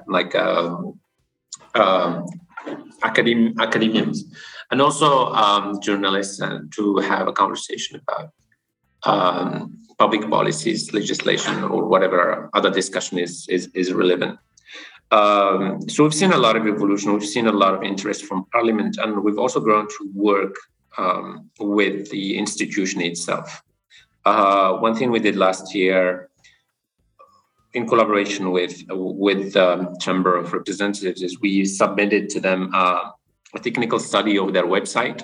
like 0.08 0.36
um, 0.36 1.00
um, 1.76 2.26
academ- 3.04 3.58
academians, 3.60 4.26
and 4.72 4.82
also 4.82 5.28
um, 5.34 5.80
journalists 5.82 6.42
uh, 6.42 6.60
to 6.76 6.98
have 6.98 7.28
a 7.28 7.34
conversation 7.34 8.02
about 8.02 8.32
um, 9.04 9.78
public 9.98 10.30
policies, 10.30 10.94
legislation, 10.94 11.64
or 11.64 11.86
whatever 11.86 12.50
other 12.54 12.70
discussion 12.70 13.18
is, 13.18 13.48
is, 13.50 13.70
is 13.74 13.94
relevant. 13.94 14.40
Um, 15.12 15.88
so 15.90 16.04
we've 16.04 16.14
seen 16.14 16.34
a 16.34 16.38
lot 16.38 16.56
of 16.56 16.68
evolution. 16.68 17.14
We've 17.14 17.26
seen 17.26 17.48
a 17.48 17.52
lot 17.52 17.74
of 17.74 17.84
interest 17.84 18.26
from 18.26 18.46
Parliament, 18.52 18.98
and 18.98 19.24
we've 19.24 19.40
also 19.40 19.60
grown 19.60 19.88
to 19.88 20.12
work 20.14 20.56
um, 20.98 21.50
with 21.60 22.10
the 22.10 22.38
institution 22.38 23.02
itself. 23.02 23.64
Uh, 24.26 24.74
one 24.74 24.96
thing 24.96 25.10
we 25.10 25.20
did 25.20 25.38
last 25.38 25.74
year, 25.74 26.30
in 27.74 27.88
collaboration 27.88 28.52
with 28.52 28.84
with 28.90 29.54
the 29.54 29.96
Chamber 30.02 30.36
of 30.36 30.52
Representatives, 30.52 31.22
is 31.22 31.40
we 31.40 31.64
submitted 31.64 32.30
to 32.30 32.40
them 32.40 32.72
uh, 32.74 33.12
a 33.56 33.60
technical 33.60 34.00
study 34.00 34.38
of 34.38 34.52
their 34.52 34.66
website. 34.66 35.24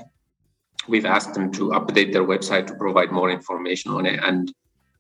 We've 0.88 1.06
asked 1.06 1.34
them 1.34 1.52
to 1.54 1.70
update 1.70 2.12
their 2.12 2.24
website 2.24 2.68
to 2.68 2.76
provide 2.76 3.12
more 3.12 3.30
information 3.30 3.92
on 3.92 4.06
it 4.06 4.20
and 4.24 4.54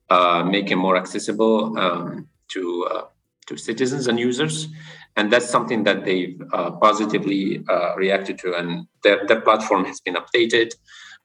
uh, 0.09 0.43
make 0.43 0.71
it 0.71 0.75
more 0.75 0.95
accessible 0.95 1.77
um, 1.77 2.27
to 2.49 2.87
uh, 2.91 3.05
to 3.47 3.57
citizens 3.57 4.07
and 4.07 4.19
users. 4.19 4.67
And 5.15 5.31
that's 5.31 5.49
something 5.49 5.83
that 5.83 6.05
they've 6.05 6.41
uh, 6.53 6.71
positively 6.71 7.63
uh, 7.69 7.95
reacted 7.95 8.39
to. 8.39 8.55
And 8.55 8.87
their, 9.03 9.27
their 9.27 9.41
platform 9.41 9.85
has 9.85 9.99
been 9.99 10.15
updated. 10.15 10.71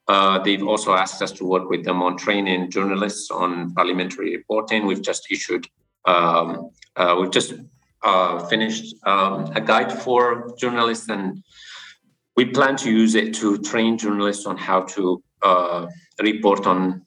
Uh, 0.08 0.38
they've 0.38 0.66
also 0.66 0.94
asked 0.94 1.22
us 1.22 1.32
to 1.32 1.44
work 1.44 1.70
with 1.70 1.84
them 1.84 2.02
on 2.02 2.16
training 2.16 2.70
journalists 2.70 3.30
on 3.30 3.72
parliamentary 3.74 4.36
reporting. 4.36 4.86
We've 4.86 5.02
just 5.02 5.30
issued, 5.30 5.66
um, 6.06 6.70
uh, 6.96 7.16
we've 7.20 7.30
just 7.30 7.54
finished 8.48 8.94
um, 9.04 9.52
a 9.54 9.60
guide 9.60 9.92
for 9.92 10.54
journalists, 10.58 11.08
and 11.08 11.42
we 12.38 12.44
plan 12.44 12.76
to 12.76 12.88
use 12.88 13.16
it 13.16 13.34
to 13.34 13.58
train 13.70 13.98
journalists 13.98 14.46
on 14.46 14.56
how 14.56 14.82
to 14.82 15.20
uh, 15.42 15.86
report 16.22 16.68
on 16.68 17.04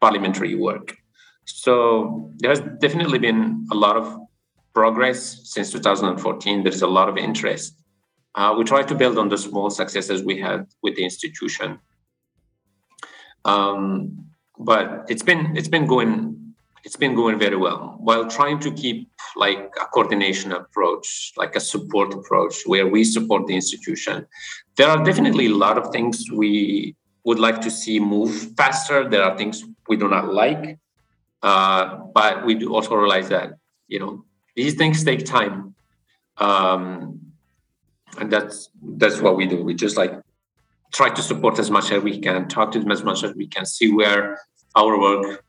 parliamentary 0.00 0.54
work. 0.54 0.96
So 1.44 2.30
there's 2.36 2.60
definitely 2.80 3.18
been 3.18 3.66
a 3.72 3.74
lot 3.74 3.96
of 3.96 4.16
progress 4.74 5.18
since 5.52 5.72
2014. 5.72 6.62
There's 6.62 6.82
a 6.82 6.86
lot 6.86 7.08
of 7.08 7.16
interest. 7.16 7.82
Uh, 8.36 8.54
we 8.56 8.62
try 8.62 8.84
to 8.84 8.94
build 8.94 9.18
on 9.18 9.28
the 9.28 9.38
small 9.38 9.70
successes 9.70 10.22
we 10.22 10.38
had 10.40 10.68
with 10.84 10.94
the 10.94 11.02
institution. 11.02 11.80
Um, 13.44 14.26
but 14.56 15.06
it's 15.08 15.24
been 15.24 15.56
it's 15.56 15.72
been 15.76 15.86
going 15.86 16.45
it's 16.86 16.96
been 16.96 17.16
going 17.16 17.36
very 17.38 17.56
well. 17.56 17.96
While 17.98 18.30
trying 18.30 18.60
to 18.60 18.70
keep 18.70 19.10
like 19.34 19.74
a 19.82 19.86
coordination 19.86 20.52
approach 20.52 21.32
like 21.36 21.54
a 21.56 21.60
support 21.60 22.14
approach 22.14 22.54
where 22.64 22.86
we 22.86 23.04
support 23.04 23.46
the 23.46 23.54
institution 23.54 24.26
there 24.76 24.88
are 24.88 25.04
definitely 25.04 25.46
a 25.46 25.56
lot 25.66 25.76
of 25.76 25.92
things 25.92 26.30
we 26.30 26.94
would 27.24 27.38
like 27.38 27.60
to 27.60 27.70
see 27.70 27.98
move 27.98 28.32
faster. 28.56 29.08
There 29.08 29.22
are 29.22 29.36
things 29.36 29.64
we 29.88 29.96
do 29.96 30.08
not 30.08 30.32
like 30.32 30.78
uh, 31.42 31.98
but 32.14 32.44
we 32.44 32.54
do 32.54 32.74
also 32.74 32.94
realize 32.94 33.28
that 33.28 33.52
you 33.88 33.98
know 33.98 34.24
these 34.54 34.74
things 34.74 35.04
take 35.04 35.24
time, 35.24 35.74
um, 36.38 37.20
and 38.18 38.32
that's 38.32 38.70
that's 38.82 39.20
what 39.20 39.36
we 39.36 39.46
do. 39.46 39.62
We 39.62 39.74
just 39.74 39.96
like 39.96 40.14
try 40.92 41.10
to 41.10 41.22
support 41.22 41.58
as 41.58 41.70
much 41.70 41.92
as 41.92 42.02
we 42.02 42.18
can, 42.18 42.48
talk 42.48 42.72
to 42.72 42.80
them 42.80 42.90
as 42.90 43.04
much 43.04 43.22
as 43.22 43.34
we 43.34 43.46
can, 43.46 43.66
see 43.66 43.92
where 43.92 44.40
our 44.74 44.98
work 44.98 45.44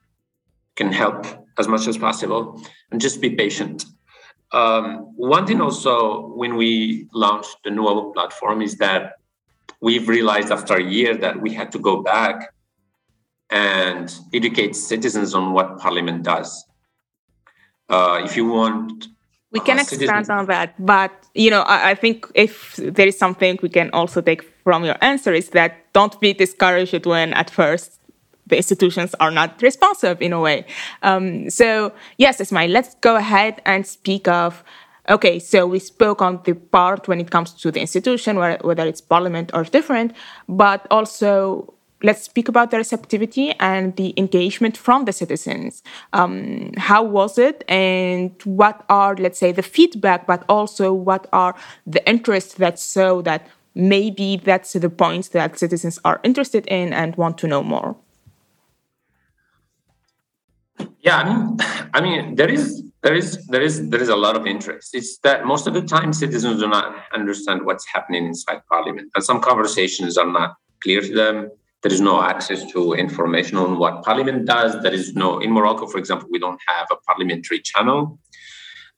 can 0.78 0.92
help 0.92 1.26
as 1.58 1.68
much 1.68 1.88
as 1.88 1.98
possible, 1.98 2.62
and 2.92 3.02
just 3.02 3.20
be 3.20 3.32
patient. 3.32 3.86
Um, 4.52 5.12
one 5.18 5.46
thing 5.46 5.60
also 5.60 6.28
when 6.36 6.56
we 6.56 7.10
launched 7.14 7.58
the 7.64 7.70
Nouabook 7.70 8.14
platform 8.14 8.62
is 8.62 8.78
that 8.78 9.14
we've 9.82 10.08
realized 10.08 10.52
after 10.52 10.76
a 10.76 10.84
year 10.84 11.18
that 11.18 11.42
we 11.42 11.54
had 11.54 11.72
to 11.74 11.80
go 11.80 12.02
back 12.02 12.54
and 13.50 14.14
educate 14.34 14.76
citizens 14.76 15.34
on 15.34 15.54
what 15.54 15.78
Parliament 15.80 16.24
does. 16.24 16.66
Uh, 17.90 18.22
if 18.24 18.36
you 18.38 18.46
want, 18.46 19.08
we 19.52 19.62
can 19.62 19.80
uh, 19.80 19.82
expand 19.82 20.30
on 20.30 20.46
that, 20.48 20.74
but 20.78 21.12
you 21.34 21.50
know, 21.50 21.62
I, 21.62 21.92
I, 21.92 21.96
think 21.96 22.28
if 22.36 22.76
there 22.76 23.08
is 23.08 23.18
something 23.18 23.58
we 23.62 23.70
can 23.70 23.90
also 23.92 24.20
take 24.20 24.44
from 24.64 24.84
your 24.84 24.98
answer 25.02 25.34
is 25.34 25.52
that 25.52 25.94
don't 25.94 26.20
be 26.20 26.34
discouraged 26.34 27.06
when 27.06 27.34
at 27.34 27.50
first 27.50 27.97
the 28.48 28.58
institutions 28.58 29.14
are 29.20 29.32
not 29.32 29.62
responsive 29.62 30.22
in 30.22 30.34
a 30.34 30.40
way. 30.40 30.66
Um, 31.04 31.50
so 31.50 31.94
yes, 32.18 32.40
Ismail, 32.42 32.70
let's 32.70 32.96
go 32.96 33.16
ahead 33.16 33.62
and 33.66 33.86
speak 33.86 34.28
of. 34.28 34.64
Okay, 35.10 35.40
so 35.40 35.66
we 35.66 35.80
spoke 35.80 36.22
on 36.22 36.42
the 36.44 36.54
part 36.54 37.08
when 37.08 37.22
it 37.22 37.32
comes 37.32 37.54
to 37.54 37.72
the 37.72 37.80
institution, 37.80 38.38
whether 38.38 38.86
it's 38.86 39.00
parliament 39.00 39.52
or 39.54 39.64
different, 39.64 40.14
but 40.50 40.86
also 40.92 41.74
let's 42.04 42.24
speak 42.24 42.48
about 42.48 42.72
the 42.72 42.78
receptivity 42.78 43.52
and 43.60 43.96
the 43.96 44.14
engagement 44.18 44.78
from 44.78 45.06
the 45.06 45.14
citizens. 45.14 45.82
Um, 46.14 46.72
how 46.78 47.04
was 47.04 47.38
it, 47.38 47.64
and 47.70 48.32
what 48.44 48.86
are, 48.90 49.16
let's 49.16 49.40
say, 49.40 49.54
the 49.54 49.64
feedback, 49.64 50.28
but 50.28 50.44
also 50.50 50.94
what 50.94 51.28
are 51.32 51.56
the 51.86 52.08
interests 52.08 52.56
that 52.56 52.78
so 52.78 53.22
that 53.22 53.48
maybe 53.76 54.38
that's 54.44 54.74
the 54.74 54.90
points 54.90 55.30
that 55.30 55.58
citizens 55.58 56.00
are 56.04 56.20
interested 56.24 56.68
in 56.68 56.94
and 56.94 57.16
want 57.16 57.38
to 57.40 57.48
know 57.48 57.64
more? 57.64 57.96
Yeah, 61.00 61.18
I 61.18 61.24
mean, 61.30 61.58
I 61.94 62.02
mean, 62.02 62.36
there 62.36 62.50
is 62.50 62.84
there 63.04 63.16
is 63.16 63.46
there 63.48 63.62
is 63.62 63.90
there 63.90 64.02
is 64.02 64.10
a 64.10 64.16
lot 64.16 64.36
of 64.36 64.46
interest. 64.46 64.94
It's 64.94 65.18
that 65.20 65.46
most 65.46 65.68
of 65.68 65.74
the 65.74 65.82
time 65.82 66.14
citizens 66.14 66.60
do 66.60 66.68
not 66.68 66.96
understand 67.14 67.66
what's 67.66 67.86
happening 67.86 68.26
inside 68.26 68.62
Parliament, 68.70 69.12
and 69.16 69.24
some 69.24 69.40
conversations 69.42 70.18
are 70.18 70.32
not 70.32 70.56
clear 70.82 71.02
to 71.02 71.14
them 71.14 71.50
there 71.84 71.94
is 71.94 72.02
no 72.02 72.22
access 72.22 72.66
to 72.72 72.94
information 72.94 73.58
on 73.58 73.78
what 73.78 74.04
Parliament 74.04 74.46
does. 74.46 74.82
There 74.82 74.94
is 74.94 75.14
no, 75.16 75.40
in 75.40 75.52
Morocco, 75.52 75.88
for 75.88 76.00
example, 76.00 76.28
we 76.32 76.40
don't 76.40 76.60
have 76.68 76.88
a 76.92 76.96
parliamentary 76.96 77.60
channel. 77.60 78.20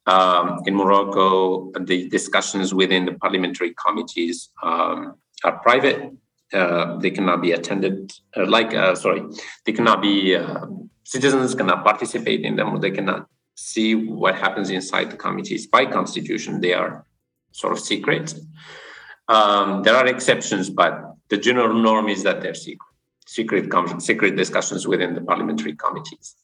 Um, 0.05 0.61
in 0.65 0.75
Morocco, 0.75 1.71
the 1.79 2.09
discussions 2.09 2.73
within 2.73 3.05
the 3.05 3.13
parliamentary 3.13 3.75
committees 3.85 4.49
um, 4.63 5.15
are 5.43 5.59
private. 5.59 6.11
Uh, 6.51 6.97
they 6.97 7.11
cannot 7.11 7.41
be 7.41 7.51
attended, 7.51 8.11
uh, 8.35 8.47
like, 8.47 8.73
uh, 8.73 8.95
sorry, 8.95 9.21
they 9.65 9.71
cannot 9.71 10.01
be, 10.01 10.35
uh, 10.35 10.65
citizens 11.13 11.55
cannot 11.55 11.83
participate 11.83 12.41
in 12.41 12.55
them, 12.55 12.69
or 12.73 12.79
they 12.79 12.91
cannot 12.91 13.27
see 13.55 13.95
what 13.95 14.35
happens 14.35 14.69
inside 14.69 15.09
the 15.09 15.17
committees. 15.17 15.65
By 15.65 15.85
constitution, 15.85 16.61
they 16.61 16.73
are 16.73 17.03
sort 17.51 17.73
of 17.73 17.79
secret. 17.79 18.35
Um, 19.27 19.81
there 19.81 19.95
are 19.95 20.05
exceptions, 20.05 20.69
but 20.69 20.93
the 21.29 21.37
general 21.37 21.73
norm 21.73 22.09
is 22.09 22.21
that 22.23 22.41
they're 22.41 22.53
secret, 22.53 22.93
secret, 23.25 23.71
com- 23.71 23.99
secret 23.99 24.35
discussions 24.35 24.87
within 24.87 25.15
the 25.15 25.21
parliamentary 25.21 25.75
committees. 25.75 26.35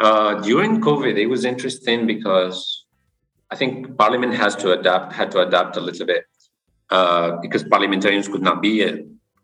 Uh, 0.00 0.34
during 0.40 0.80
COVID, 0.80 1.16
it 1.16 1.26
was 1.26 1.44
interesting 1.44 2.04
because 2.04 2.84
I 3.52 3.54
think 3.54 3.96
Parliament 3.96 4.34
has 4.34 4.56
to 4.56 4.72
adapt, 4.72 5.12
had 5.12 5.30
to 5.30 5.40
adapt 5.46 5.76
a 5.76 5.80
little 5.80 6.04
bit 6.04 6.24
uh, 6.90 7.36
because 7.40 7.62
parliamentarians 7.62 8.26
could 8.26 8.42
not 8.42 8.60
be 8.60 8.82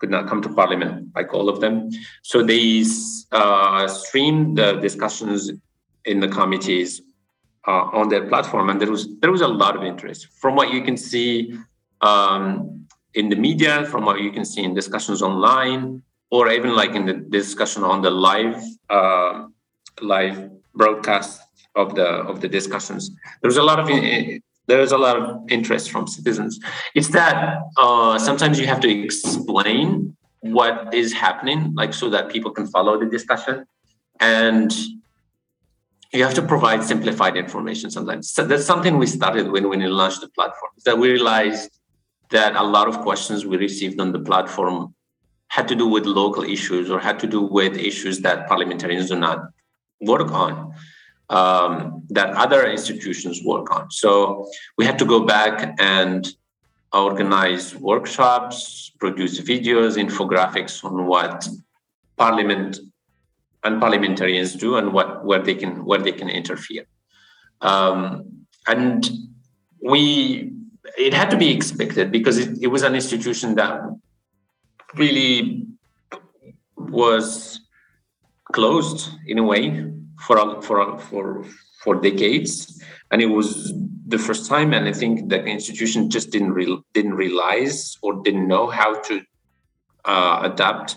could 0.02 0.10
not 0.10 0.26
come 0.28 0.42
to 0.42 0.48
Parliament 0.48 0.94
like 1.14 1.32
all 1.32 1.48
of 1.48 1.60
them. 1.60 1.74
So 2.22 2.42
they 2.42 2.84
uh, 3.30 3.86
streamed 3.86 4.58
the 4.58 4.70
discussions 4.86 5.52
in 6.04 6.18
the 6.18 6.26
committees 6.26 7.00
uh, 7.68 7.84
on 7.98 8.08
their 8.08 8.26
platform, 8.26 8.68
and 8.68 8.80
there 8.80 8.90
was 8.90 9.02
there 9.20 9.30
was 9.30 9.42
a 9.42 9.52
lot 9.62 9.76
of 9.78 9.82
interest 9.84 10.20
from 10.42 10.56
what 10.58 10.68
you 10.74 10.82
can 10.82 10.96
see 10.96 11.54
um, 12.00 12.42
in 13.14 13.28
the 13.28 13.38
media, 13.48 13.74
from 13.92 14.02
what 14.04 14.20
you 14.20 14.32
can 14.36 14.44
see 14.44 14.62
in 14.68 14.74
discussions 14.74 15.22
online, 15.22 16.02
or 16.34 16.50
even 16.50 16.74
like 16.74 16.94
in 16.98 17.04
the 17.06 17.16
discussion 17.38 17.84
on 17.84 18.02
the 18.02 18.10
live 18.10 18.60
uh, 18.90 19.46
live 20.00 20.36
broadcast 20.74 21.40
of 21.76 21.94
the 21.94 22.08
of 22.30 22.40
the 22.42 22.48
discussions. 22.58 23.02
There's 23.40 23.60
a 23.64 23.66
lot 23.70 23.78
of 23.78 23.86
there's 24.72 24.92
a 24.92 24.98
lot 25.06 25.16
of 25.20 25.24
interest 25.50 25.90
from 25.90 26.06
citizens. 26.06 26.58
It's 26.94 27.08
that 27.08 27.58
uh, 27.76 28.18
sometimes 28.18 28.58
you 28.58 28.66
have 28.66 28.80
to 28.80 28.90
explain 28.90 30.16
what 30.40 30.94
is 30.94 31.12
happening, 31.12 31.74
like 31.74 31.92
so 31.92 32.08
that 32.14 32.30
people 32.30 32.50
can 32.50 32.66
follow 32.66 32.98
the 32.98 33.06
discussion, 33.16 33.66
and 34.18 34.72
you 36.14 36.22
have 36.24 36.34
to 36.40 36.42
provide 36.42 36.82
simplified 36.84 37.36
information 37.36 37.90
sometimes. 37.90 38.30
So 38.30 38.44
that's 38.46 38.64
something 38.64 38.96
we 38.96 39.06
started 39.06 39.52
when 39.52 39.68
we 39.68 39.76
launched 39.86 40.22
the 40.22 40.28
platform. 40.28 40.72
That 40.86 40.96
we 40.98 41.10
realized 41.10 41.70
that 42.30 42.56
a 42.56 42.66
lot 42.76 42.88
of 42.88 43.00
questions 43.00 43.44
we 43.44 43.58
received 43.58 44.00
on 44.00 44.12
the 44.12 44.20
platform 44.20 44.94
had 45.48 45.68
to 45.68 45.76
do 45.82 45.86
with 45.86 46.06
local 46.06 46.44
issues 46.44 46.90
or 46.90 46.98
had 46.98 47.18
to 47.18 47.26
do 47.26 47.42
with 47.42 47.76
issues 47.76 48.20
that 48.20 48.48
parliamentarians 48.48 49.10
do 49.10 49.18
not 49.18 49.38
work 50.00 50.30
on 50.32 50.74
um, 51.32 52.02
that 52.10 52.30
other 52.36 52.66
institutions 52.66 53.42
work 53.42 53.74
on. 53.74 53.90
So 53.90 54.46
we 54.76 54.84
had 54.84 54.98
to 54.98 55.06
go 55.06 55.24
back 55.24 55.74
and 55.80 56.28
organize 56.92 57.74
workshops, 57.74 58.92
produce 59.00 59.40
videos, 59.40 59.96
infographics 59.96 60.84
on 60.84 61.06
what 61.06 61.48
parliament 62.18 62.78
and 63.64 63.80
parliamentarians 63.80 64.54
do 64.54 64.76
and 64.76 64.92
what 64.92 65.24
where 65.24 65.40
they 65.40 65.54
can 65.54 65.84
where 65.84 66.00
they 66.00 66.12
can 66.12 66.28
interfere. 66.28 66.84
Um, 67.62 68.46
and 68.66 69.08
we 69.82 70.52
it 70.98 71.14
had 71.14 71.30
to 71.30 71.38
be 71.38 71.50
expected 71.50 72.12
because 72.12 72.36
it, 72.38 72.58
it 72.60 72.66
was 72.66 72.82
an 72.82 72.94
institution 72.94 73.54
that 73.54 73.80
really 74.94 75.66
was 76.76 77.60
closed 78.52 79.08
in 79.26 79.38
a 79.38 79.42
way 79.42 79.92
for 80.20 80.62
for 80.62 80.98
for 80.98 81.44
for 81.82 81.94
decades, 82.00 82.82
and 83.10 83.20
it 83.20 83.26
was 83.26 83.72
the 84.06 84.18
first 84.18 84.48
time. 84.48 84.72
And 84.72 84.86
I 84.88 84.92
think 84.92 85.28
the 85.28 85.44
institution 85.44 86.10
just 86.10 86.30
didn't 86.30 86.52
re- 86.52 86.82
didn't 86.94 87.14
realize 87.14 87.96
or 88.02 88.22
didn't 88.22 88.48
know 88.48 88.68
how 88.68 89.00
to 89.00 89.22
uh, 90.04 90.40
adapt 90.44 90.96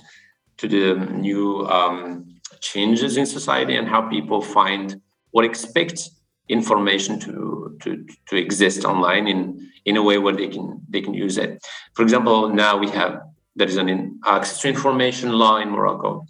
to 0.57 0.67
the 0.67 0.95
new 1.11 1.65
um, 1.67 2.25
changes 2.61 3.17
in 3.17 3.25
society 3.25 3.75
and 3.75 3.87
how 3.87 4.01
people 4.09 4.41
find 4.41 5.01
or 5.31 5.43
expect 5.43 6.09
information 6.47 7.19
to 7.19 7.77
to 7.81 8.05
to 8.29 8.37
exist 8.37 8.85
online 8.85 9.27
in 9.27 9.69
in 9.85 9.97
a 9.97 10.03
way 10.03 10.17
where 10.17 10.35
they 10.35 10.47
can 10.47 10.81
they 10.89 11.01
can 11.01 11.13
use 11.13 11.37
it. 11.37 11.65
For 11.93 12.03
example, 12.03 12.49
now 12.49 12.77
we 12.77 12.89
have 12.89 13.21
there 13.55 13.67
is 13.67 13.77
an 13.77 14.19
access 14.25 14.61
to 14.61 14.69
information 14.69 15.31
law 15.31 15.57
in 15.57 15.69
Morocco, 15.69 16.25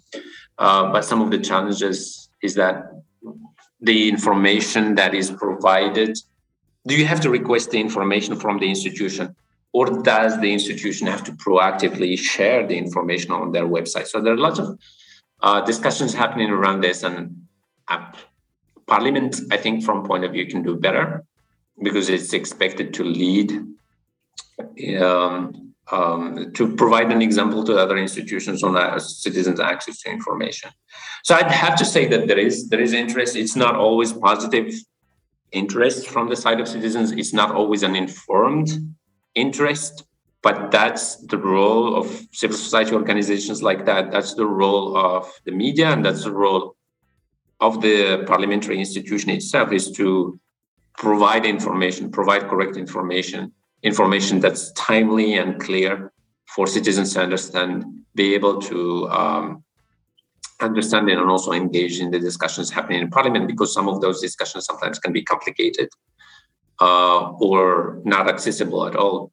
uh, 0.58 0.92
but 0.92 1.04
some 1.04 1.20
of 1.20 1.30
the 1.30 1.38
challenges 1.38 2.25
is 2.42 2.54
that 2.54 2.92
the 3.80 4.08
information 4.08 4.94
that 4.94 5.14
is 5.14 5.30
provided 5.30 6.18
do 6.86 6.94
you 6.94 7.04
have 7.04 7.20
to 7.22 7.30
request 7.30 7.72
the 7.72 7.80
information 7.80 8.36
from 8.36 8.60
the 8.60 8.68
institution? 8.68 9.34
Or 9.72 10.02
does 10.04 10.40
the 10.40 10.52
institution 10.52 11.08
have 11.08 11.24
to 11.24 11.32
proactively 11.32 12.16
share 12.16 12.64
the 12.64 12.78
information 12.78 13.32
on 13.32 13.50
their 13.50 13.66
website? 13.66 14.06
So 14.06 14.20
there 14.20 14.34
are 14.34 14.38
lots 14.38 14.60
of 14.60 14.78
uh, 15.42 15.62
discussions 15.62 16.14
happening 16.14 16.50
around 16.50 16.80
this 16.80 17.02
and 17.02 17.46
uh, 17.88 18.12
parliament 18.86 19.40
i 19.50 19.56
think 19.56 19.84
from 19.84 20.04
point 20.04 20.24
of 20.24 20.32
view 20.32 20.46
can 20.46 20.62
do 20.62 20.76
better 20.76 21.24
because 21.82 22.08
it's 22.08 22.32
expected 22.32 22.94
to 22.94 23.04
lead 23.04 23.52
um, 25.00 25.65
um, 25.92 26.52
to 26.54 26.74
provide 26.74 27.12
an 27.12 27.22
example 27.22 27.64
to 27.64 27.76
other 27.76 27.96
institutions 27.96 28.62
on 28.62 28.76
uh, 28.76 28.98
citizens' 28.98 29.60
access 29.60 30.00
to 30.00 30.10
information. 30.10 30.70
So 31.22 31.34
I'd 31.34 31.50
have 31.50 31.76
to 31.76 31.84
say 31.84 32.06
that 32.08 32.26
there 32.26 32.38
is 32.38 32.68
there 32.68 32.80
is 32.80 32.92
interest. 32.92 33.36
It's 33.36 33.56
not 33.56 33.76
always 33.76 34.12
positive 34.12 34.72
interest 35.52 36.08
from 36.08 36.28
the 36.28 36.36
side 36.36 36.60
of 36.60 36.68
citizens. 36.68 37.12
It's 37.12 37.32
not 37.32 37.54
always 37.54 37.82
an 37.82 37.94
informed 37.94 38.70
interest, 39.34 40.04
but 40.42 40.70
that's 40.70 41.16
the 41.26 41.38
role 41.38 41.96
of 41.96 42.06
civil 42.32 42.56
society 42.56 42.92
organizations 42.92 43.62
like 43.62 43.86
that. 43.86 44.10
That's 44.10 44.34
the 44.34 44.46
role 44.46 44.96
of 44.96 45.30
the 45.44 45.52
media, 45.52 45.90
and 45.90 46.04
that's 46.04 46.24
the 46.24 46.32
role 46.32 46.76
of 47.60 47.80
the 47.80 48.24
parliamentary 48.26 48.78
institution 48.78 49.30
itself 49.30 49.72
is 49.72 49.90
to 49.92 50.38
provide 50.98 51.46
information, 51.46 52.10
provide 52.10 52.48
correct 52.48 52.76
information 52.76 53.52
information 53.82 54.40
that's 54.40 54.72
timely 54.72 55.34
and 55.34 55.60
clear 55.60 56.12
for 56.54 56.66
citizens 56.66 57.14
to 57.14 57.20
understand, 57.20 57.84
be 58.14 58.34
able 58.34 58.60
to 58.62 59.08
um, 59.08 59.64
understand 60.60 61.08
it 61.08 61.18
and 61.18 61.30
also 61.30 61.52
engage 61.52 62.00
in 62.00 62.10
the 62.10 62.18
discussions 62.18 62.70
happening 62.70 63.00
in 63.00 63.10
parliament 63.10 63.46
because 63.46 63.72
some 63.72 63.88
of 63.88 64.00
those 64.00 64.20
discussions 64.20 64.64
sometimes 64.64 64.98
can 64.98 65.12
be 65.12 65.22
complicated 65.22 65.88
uh, 66.80 67.30
or 67.32 68.00
not 68.04 68.28
accessible 68.28 68.86
at 68.86 68.96
all. 68.96 69.32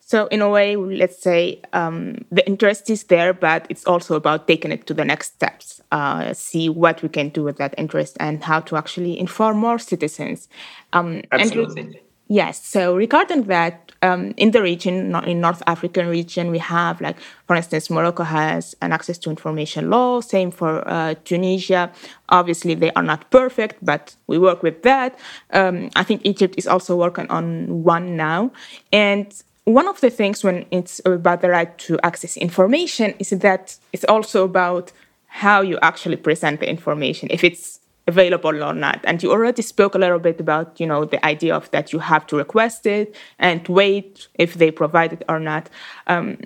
So, 0.00 0.26
in 0.28 0.40
a 0.40 0.48
way, 0.48 0.74
let's 0.74 1.22
say 1.22 1.60
um, 1.74 2.24
the 2.32 2.46
interest 2.46 2.88
is 2.88 3.04
there, 3.04 3.34
but 3.34 3.66
it's 3.68 3.84
also 3.84 4.14
about 4.14 4.48
taking 4.48 4.72
it 4.72 4.86
to 4.86 4.94
the 4.94 5.04
next 5.04 5.34
steps, 5.34 5.82
uh, 5.92 6.32
see 6.32 6.70
what 6.70 7.02
we 7.02 7.10
can 7.10 7.28
do 7.28 7.42
with 7.44 7.58
that 7.58 7.74
interest 7.76 8.16
and 8.18 8.42
how 8.42 8.60
to 8.60 8.76
actually 8.76 9.20
inform 9.20 9.58
more 9.58 9.78
citizens. 9.78 10.48
Um, 10.94 11.20
Absolutely. 11.30 12.00
Yes. 12.28 12.64
So 12.64 12.94
regarding 12.94 13.44
that, 13.44 13.90
um, 14.02 14.34
in 14.36 14.50
the 14.50 14.62
region, 14.62 15.14
in 15.24 15.40
North 15.40 15.62
African 15.66 16.08
region, 16.08 16.50
we 16.50 16.58
have 16.58 17.00
like, 17.00 17.16
for 17.46 17.56
instance, 17.56 17.88
Morocco 17.90 18.22
has 18.22 18.76
an 18.82 18.92
access 18.92 19.16
to 19.18 19.30
information 19.30 19.88
law. 19.90 20.20
Same 20.20 20.50
for 20.50 20.86
uh, 20.86 21.14
Tunisia. 21.24 21.90
Obviously, 22.28 22.74
they 22.74 22.92
are 22.92 23.02
not 23.02 23.30
perfect, 23.30 23.76
but 23.82 24.14
we 24.26 24.38
work 24.38 24.62
with 24.62 24.82
that. 24.82 25.18
Um, 25.52 25.90
I 25.96 26.04
think 26.04 26.20
Egypt 26.24 26.54
is 26.58 26.66
also 26.66 26.94
working 26.96 27.28
on 27.30 27.82
one 27.82 28.14
now. 28.16 28.52
And 28.92 29.32
one 29.64 29.88
of 29.88 30.00
the 30.00 30.10
things 30.10 30.44
when 30.44 30.66
it's 30.70 31.00
about 31.06 31.40
the 31.40 31.48
right 31.48 31.76
to 31.78 31.98
access 32.02 32.36
information 32.36 33.14
is 33.18 33.30
that 33.30 33.76
it's 33.92 34.04
also 34.04 34.44
about 34.44 34.92
how 35.26 35.62
you 35.62 35.78
actually 35.82 36.16
present 36.16 36.60
the 36.60 36.68
information. 36.68 37.28
If 37.30 37.42
it's 37.42 37.80
available 38.08 38.64
or 38.64 38.74
not. 38.74 39.00
And 39.04 39.22
you 39.22 39.30
already 39.30 39.62
spoke 39.62 39.94
a 39.94 39.98
little 39.98 40.18
bit 40.18 40.40
about, 40.40 40.80
you 40.80 40.86
know, 40.86 41.04
the 41.04 41.24
idea 41.24 41.54
of 41.54 41.70
that 41.70 41.92
you 41.92 42.00
have 42.00 42.26
to 42.28 42.36
request 42.36 42.86
it 42.86 43.14
and 43.38 43.66
wait 43.68 44.26
if 44.34 44.54
they 44.54 44.70
provide 44.72 45.12
it 45.12 45.22
or 45.28 45.38
not. 45.38 45.70
Um, 46.08 46.38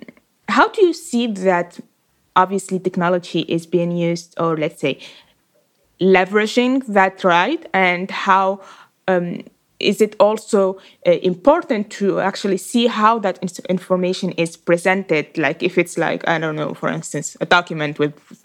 how 0.49 0.69
do 0.69 0.85
you 0.85 0.93
see 0.93 1.27
that 1.29 1.81
obviously 2.37 2.79
technology 2.79 3.41
is 3.41 3.67
being 3.67 3.93
used 3.93 4.35
or 4.39 4.57
let's 4.57 4.81
say 4.81 4.99
leveraging 6.01 6.85
that 6.87 7.23
right 7.25 7.65
and 7.73 8.11
how 8.11 8.61
um, 9.09 9.43
is 9.79 10.01
it 10.01 10.17
also 10.19 10.79
uh, 11.07 11.11
important 11.23 11.91
to 11.91 12.21
actually 12.21 12.57
see 12.57 12.87
how 12.87 13.19
that 13.19 13.39
information 13.69 14.31
is 14.33 14.57
presented 14.57 15.27
like 15.37 15.63
if 15.63 15.77
it's 15.77 15.99
like 15.99 16.27
i 16.27 16.39
don't 16.39 16.57
know 16.57 16.73
for 16.75 16.89
instance 16.89 17.37
a 17.41 17.47
document 17.47 17.99
with 17.99 18.42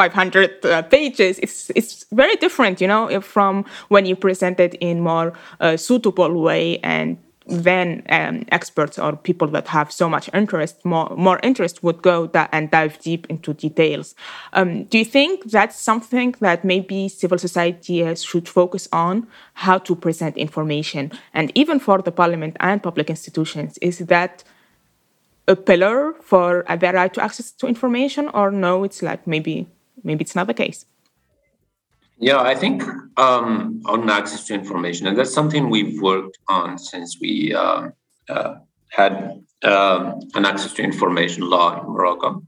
500 0.00 0.64
uh, 0.64 0.82
pages 0.82 1.38
it's 1.44 1.70
it's 1.74 2.06
very 2.10 2.36
different 2.36 2.80
you 2.80 2.88
know 2.88 3.20
from 3.20 3.64
when 3.88 4.06
you 4.06 4.16
present 4.16 4.58
it 4.66 4.74
in 4.80 5.00
more 5.00 5.28
uh, 5.60 5.76
suitable 5.76 6.32
way 6.48 6.78
and 6.82 7.18
then 7.66 8.02
um, 8.08 8.44
experts 8.58 8.98
or 8.98 9.16
people 9.16 9.48
that 9.48 9.66
have 9.68 9.88
so 10.00 10.08
much 10.08 10.30
interest 10.32 10.74
more 10.84 11.08
more 11.26 11.38
interest 11.42 11.82
would 11.82 12.00
go 12.02 12.16
da- 12.26 12.48
and 12.52 12.70
dive 12.70 12.94
deep 13.08 13.26
into 13.28 13.52
details. 13.52 14.14
Um, 14.58 14.84
do 14.84 14.96
you 14.98 15.08
think 15.16 15.50
that's 15.56 15.76
something 15.90 16.34
that 16.46 16.64
maybe 16.64 17.08
civil 17.08 17.38
society 17.38 17.96
should 18.14 18.48
focus 18.48 18.84
on? 18.92 19.26
How 19.64 19.78
to 19.88 19.92
present 19.96 20.36
information? 20.36 21.02
And 21.38 21.46
even 21.54 21.80
for 21.86 21.98
the 22.06 22.12
parliament 22.12 22.56
and 22.60 22.82
public 22.88 23.10
institutions 23.10 23.78
is 23.78 23.98
that 24.14 24.44
a 25.48 25.56
pillar 25.56 26.14
for 26.30 26.64
the 26.68 26.90
right 26.98 27.12
to 27.14 27.20
access 27.26 27.50
to 27.58 27.66
information 27.66 28.28
or 28.38 28.50
no 28.52 28.84
it's 28.84 29.02
like 29.02 29.26
maybe 29.26 29.66
maybe 30.02 30.22
it's 30.22 30.34
not 30.34 30.46
the 30.46 30.54
case. 30.54 30.86
Yeah, 32.18 32.40
I 32.40 32.54
think 32.54 32.82
um, 33.16 33.80
on 33.86 34.10
access 34.10 34.44
to 34.48 34.54
information, 34.54 35.06
and 35.06 35.16
that's 35.16 35.32
something 35.32 35.70
we've 35.70 36.00
worked 36.02 36.38
on 36.48 36.76
since 36.76 37.18
we 37.18 37.54
uh, 37.54 37.88
uh, 38.28 38.54
had 38.90 39.42
um, 39.62 40.20
an 40.34 40.44
access 40.44 40.74
to 40.74 40.82
information 40.82 41.48
law 41.48 41.80
in 41.80 41.90
Morocco. 41.90 42.42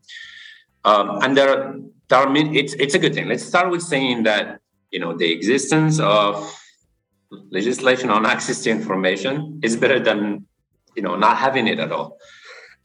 Um, 0.85 1.21
and 1.23 1.37
there 1.37 1.79
there 2.09 2.19
are 2.19 2.37
it's 2.37 2.75
it's 2.75 2.95
a 2.95 2.99
good 2.99 3.15
thing. 3.15 3.29
Let's 3.29 3.45
start 3.45 3.71
with 3.71 3.83
saying 3.83 4.25
that 4.25 4.61
you 4.91 5.01
know 5.01 5.17
the 5.17 5.33
existence 5.33 5.99
of 6.01 6.55
legislation 7.51 8.11
on 8.11 8.27
access 8.27 8.63
to 8.65 8.71
information 8.71 9.61
is 9.63 9.77
better 9.77 9.99
than 9.99 10.47
you 10.97 11.03
know 11.03 11.17
not 11.17 11.39
having 11.39 11.67
it 11.67 11.79
at 11.79 11.93
all. 11.93 12.19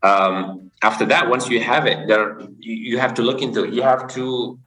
Um, 0.03 0.71
after 0.83 1.05
that, 1.05 1.29
once 1.29 1.49
you 1.49 1.59
have 1.59 1.85
it, 1.85 2.07
there 2.07 2.39
you, 2.59 2.97
have 2.99 3.13
to 3.15 3.21
look 3.21 3.41
into 3.41 3.63
it. 3.63 3.73
You 3.73 3.81
have 3.81 4.07
to, 4.09 4.59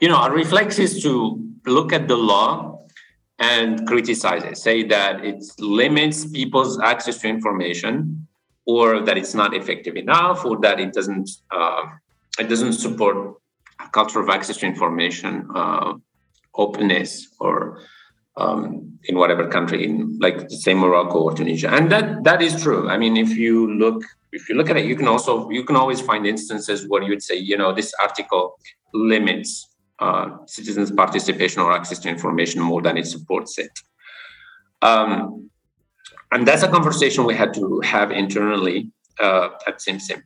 you 0.00 0.08
know, 0.08 0.22
a 0.22 0.30
reflex 0.30 0.78
is 0.78 1.02
to 1.02 1.42
look 1.66 1.92
at 1.92 2.06
the 2.08 2.16
law 2.16 2.86
and 3.38 3.86
criticize 3.86 4.44
it. 4.44 4.58
Say 4.58 4.82
that 4.84 5.24
it 5.24 5.42
limits 5.58 6.26
people's 6.26 6.78
access 6.80 7.18
to 7.18 7.28
information, 7.28 8.26
or 8.66 9.00
that 9.00 9.16
it's 9.16 9.34
not 9.34 9.54
effective 9.54 9.96
enough, 9.96 10.44
or 10.44 10.58
that 10.60 10.80
it 10.80 10.92
doesn't 10.92 11.30
uh, 11.50 11.84
it 12.38 12.48
doesn't 12.48 12.74
support 12.74 13.36
a 13.80 13.88
culture 13.88 14.20
of 14.20 14.28
access 14.28 14.58
to 14.58 14.66
information, 14.66 15.48
uh, 15.54 15.94
openness, 16.54 17.28
or 17.40 17.80
um, 18.38 18.98
in 19.04 19.18
whatever 19.18 19.48
country, 19.48 19.84
in 19.84 20.18
like 20.20 20.50
say 20.50 20.74
Morocco 20.74 21.18
or 21.20 21.34
Tunisia, 21.34 21.70
and 21.70 21.90
that 21.92 22.24
that 22.24 22.40
is 22.40 22.62
true. 22.62 22.88
I 22.88 22.96
mean, 22.96 23.16
if 23.16 23.36
you 23.36 23.74
look 23.74 24.02
if 24.32 24.48
you 24.48 24.54
look 24.54 24.70
at 24.70 24.76
it, 24.76 24.86
you 24.86 24.96
can 24.96 25.08
also 25.08 25.50
you 25.50 25.64
can 25.64 25.76
always 25.76 26.00
find 26.00 26.26
instances 26.26 26.86
where 26.88 27.02
you 27.02 27.10
would 27.10 27.22
say, 27.22 27.36
you 27.36 27.56
know, 27.56 27.72
this 27.72 27.92
article 28.00 28.58
limits 28.94 29.68
uh, 29.98 30.30
citizens' 30.46 30.90
participation 30.90 31.60
or 31.60 31.72
access 31.72 31.98
to 31.98 32.08
information 32.08 32.60
more 32.60 32.82
than 32.82 32.96
it 32.96 33.06
supports 33.06 33.58
it. 33.58 33.70
Um, 34.82 35.50
and 36.30 36.46
that's 36.46 36.62
a 36.62 36.68
conversation 36.68 37.24
we 37.24 37.34
had 37.34 37.54
to 37.54 37.80
have 37.80 38.10
internally 38.10 38.92
uh, 39.18 39.48
at 39.66 39.78
SimSim. 39.78 40.22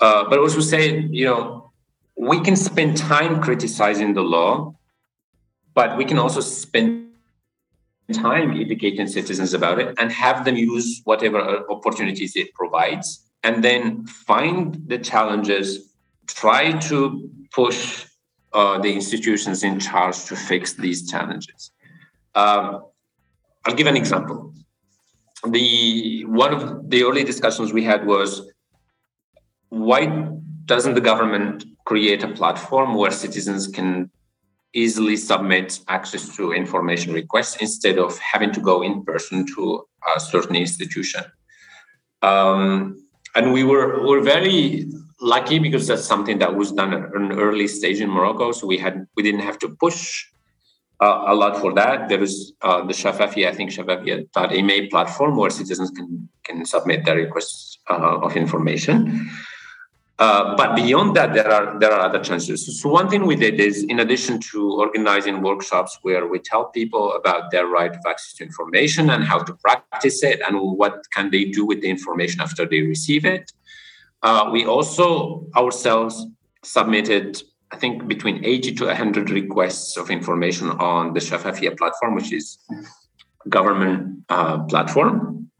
Uh, 0.00 0.28
but 0.28 0.38
also 0.38 0.60
say, 0.60 1.00
you 1.10 1.24
know, 1.24 1.72
we 2.16 2.40
can 2.40 2.54
spend 2.54 2.96
time 2.96 3.42
criticizing 3.42 4.14
the 4.14 4.22
law, 4.22 4.74
but 5.74 5.96
we 5.96 6.04
can 6.04 6.18
also 6.18 6.40
spend 6.40 7.01
time 8.12 8.60
educating 8.60 9.06
citizens 9.06 9.54
about 9.54 9.78
it 9.78 9.94
and 9.98 10.12
have 10.12 10.44
them 10.44 10.56
use 10.56 11.00
whatever 11.04 11.40
opportunities 11.70 12.36
it 12.36 12.52
provides 12.54 13.30
and 13.42 13.64
then 13.64 14.06
find 14.06 14.82
the 14.86 14.98
challenges 14.98 15.94
try 16.26 16.72
to 16.72 17.30
push 17.52 18.06
uh, 18.52 18.78
the 18.78 18.92
institutions 18.92 19.64
in 19.64 19.80
charge 19.80 20.24
to 20.26 20.36
fix 20.36 20.74
these 20.74 21.10
challenges. 21.10 21.72
Um, 22.34 22.84
i'll 23.64 23.74
give 23.74 23.86
an 23.86 23.96
example. 23.96 24.54
The 25.48 26.24
one 26.26 26.52
of 26.54 26.90
the 26.90 27.02
early 27.02 27.24
discussions 27.24 27.72
we 27.72 27.82
had 27.82 28.06
was 28.06 28.50
why 29.68 30.06
doesn't 30.66 30.94
the 30.94 31.00
government 31.00 31.64
create 31.84 32.22
a 32.22 32.28
platform 32.28 32.94
where 32.94 33.10
citizens 33.10 33.66
can 33.66 34.10
easily 34.74 35.16
submit 35.16 35.80
access 35.88 36.34
to 36.36 36.52
information 36.52 37.12
requests 37.12 37.56
instead 37.56 37.98
of 37.98 38.18
having 38.18 38.52
to 38.52 38.60
go 38.60 38.82
in 38.82 39.04
person 39.04 39.46
to 39.54 39.86
a 40.16 40.20
certain 40.20 40.56
institution. 40.56 41.22
Um, 42.22 43.04
and 43.34 43.52
we 43.52 43.64
were 43.64 44.06
were 44.06 44.20
very 44.20 44.86
lucky 45.20 45.58
because 45.58 45.86
that's 45.86 46.04
something 46.04 46.38
that 46.38 46.54
was 46.54 46.72
done 46.72 46.92
at 46.92 47.14
an 47.14 47.32
early 47.32 47.68
stage 47.68 48.00
in 48.00 48.10
Morocco. 48.10 48.52
So 48.52 48.66
we 48.66 48.78
had 48.78 49.06
we 49.16 49.22
didn't 49.22 49.40
have 49.40 49.58
to 49.60 49.68
push 49.80 50.24
uh, 51.00 51.24
a 51.26 51.34
lot 51.34 51.56
for 51.56 51.72
that. 51.74 52.08
There 52.08 52.22
is 52.22 52.52
uh, 52.62 52.84
the 52.84 52.92
Shafafi, 52.92 53.48
I 53.48 53.52
think 53.52 53.70
Shafafia.ma 53.70 54.88
platform 54.90 55.36
where 55.36 55.50
citizens 55.50 55.90
can 55.90 56.28
can 56.44 56.64
submit 56.64 57.04
their 57.04 57.16
requests 57.16 57.78
uh, 57.90 58.18
of 58.20 58.36
information. 58.36 59.28
Uh, 60.22 60.54
but 60.54 60.76
beyond 60.76 61.16
that, 61.16 61.34
there 61.34 61.50
are 61.50 61.76
there 61.80 61.90
are 61.90 62.02
other 62.08 62.22
chances. 62.22 62.80
So 62.80 62.88
one 62.88 63.08
thing 63.10 63.26
we 63.26 63.34
did 63.34 63.58
is, 63.58 63.82
in 63.82 63.98
addition 63.98 64.38
to 64.52 64.58
organizing 64.84 65.42
workshops 65.42 65.98
where 66.02 66.28
we 66.28 66.38
tell 66.38 66.66
people 66.66 67.04
about 67.14 67.50
their 67.50 67.66
right 67.66 67.90
of 67.90 68.02
access 68.06 68.34
to 68.34 68.44
information 68.44 69.10
and 69.10 69.24
how 69.24 69.38
to 69.48 69.52
practice 69.54 70.22
it 70.22 70.38
and 70.46 70.54
what 70.80 70.94
can 71.12 71.32
they 71.32 71.44
do 71.46 71.66
with 71.66 71.80
the 71.82 71.90
information 71.90 72.40
after 72.40 72.64
they 72.64 72.82
receive 72.82 73.24
it, 73.24 73.50
uh, 74.22 74.48
we 74.52 74.64
also 74.64 75.44
ourselves 75.56 76.14
submitted, 76.62 77.42
I 77.72 77.76
think, 77.76 78.06
between 78.06 78.44
80 78.44 78.74
to 78.76 78.84
100 78.86 79.28
requests 79.30 79.96
of 79.96 80.08
information 80.08 80.70
on 80.70 81.14
the 81.14 81.20
Shafafia 81.20 81.76
platform, 81.76 82.14
which 82.14 82.32
is 82.32 82.58
government 83.48 84.22
uh, 84.28 84.58
platform, 84.70 85.50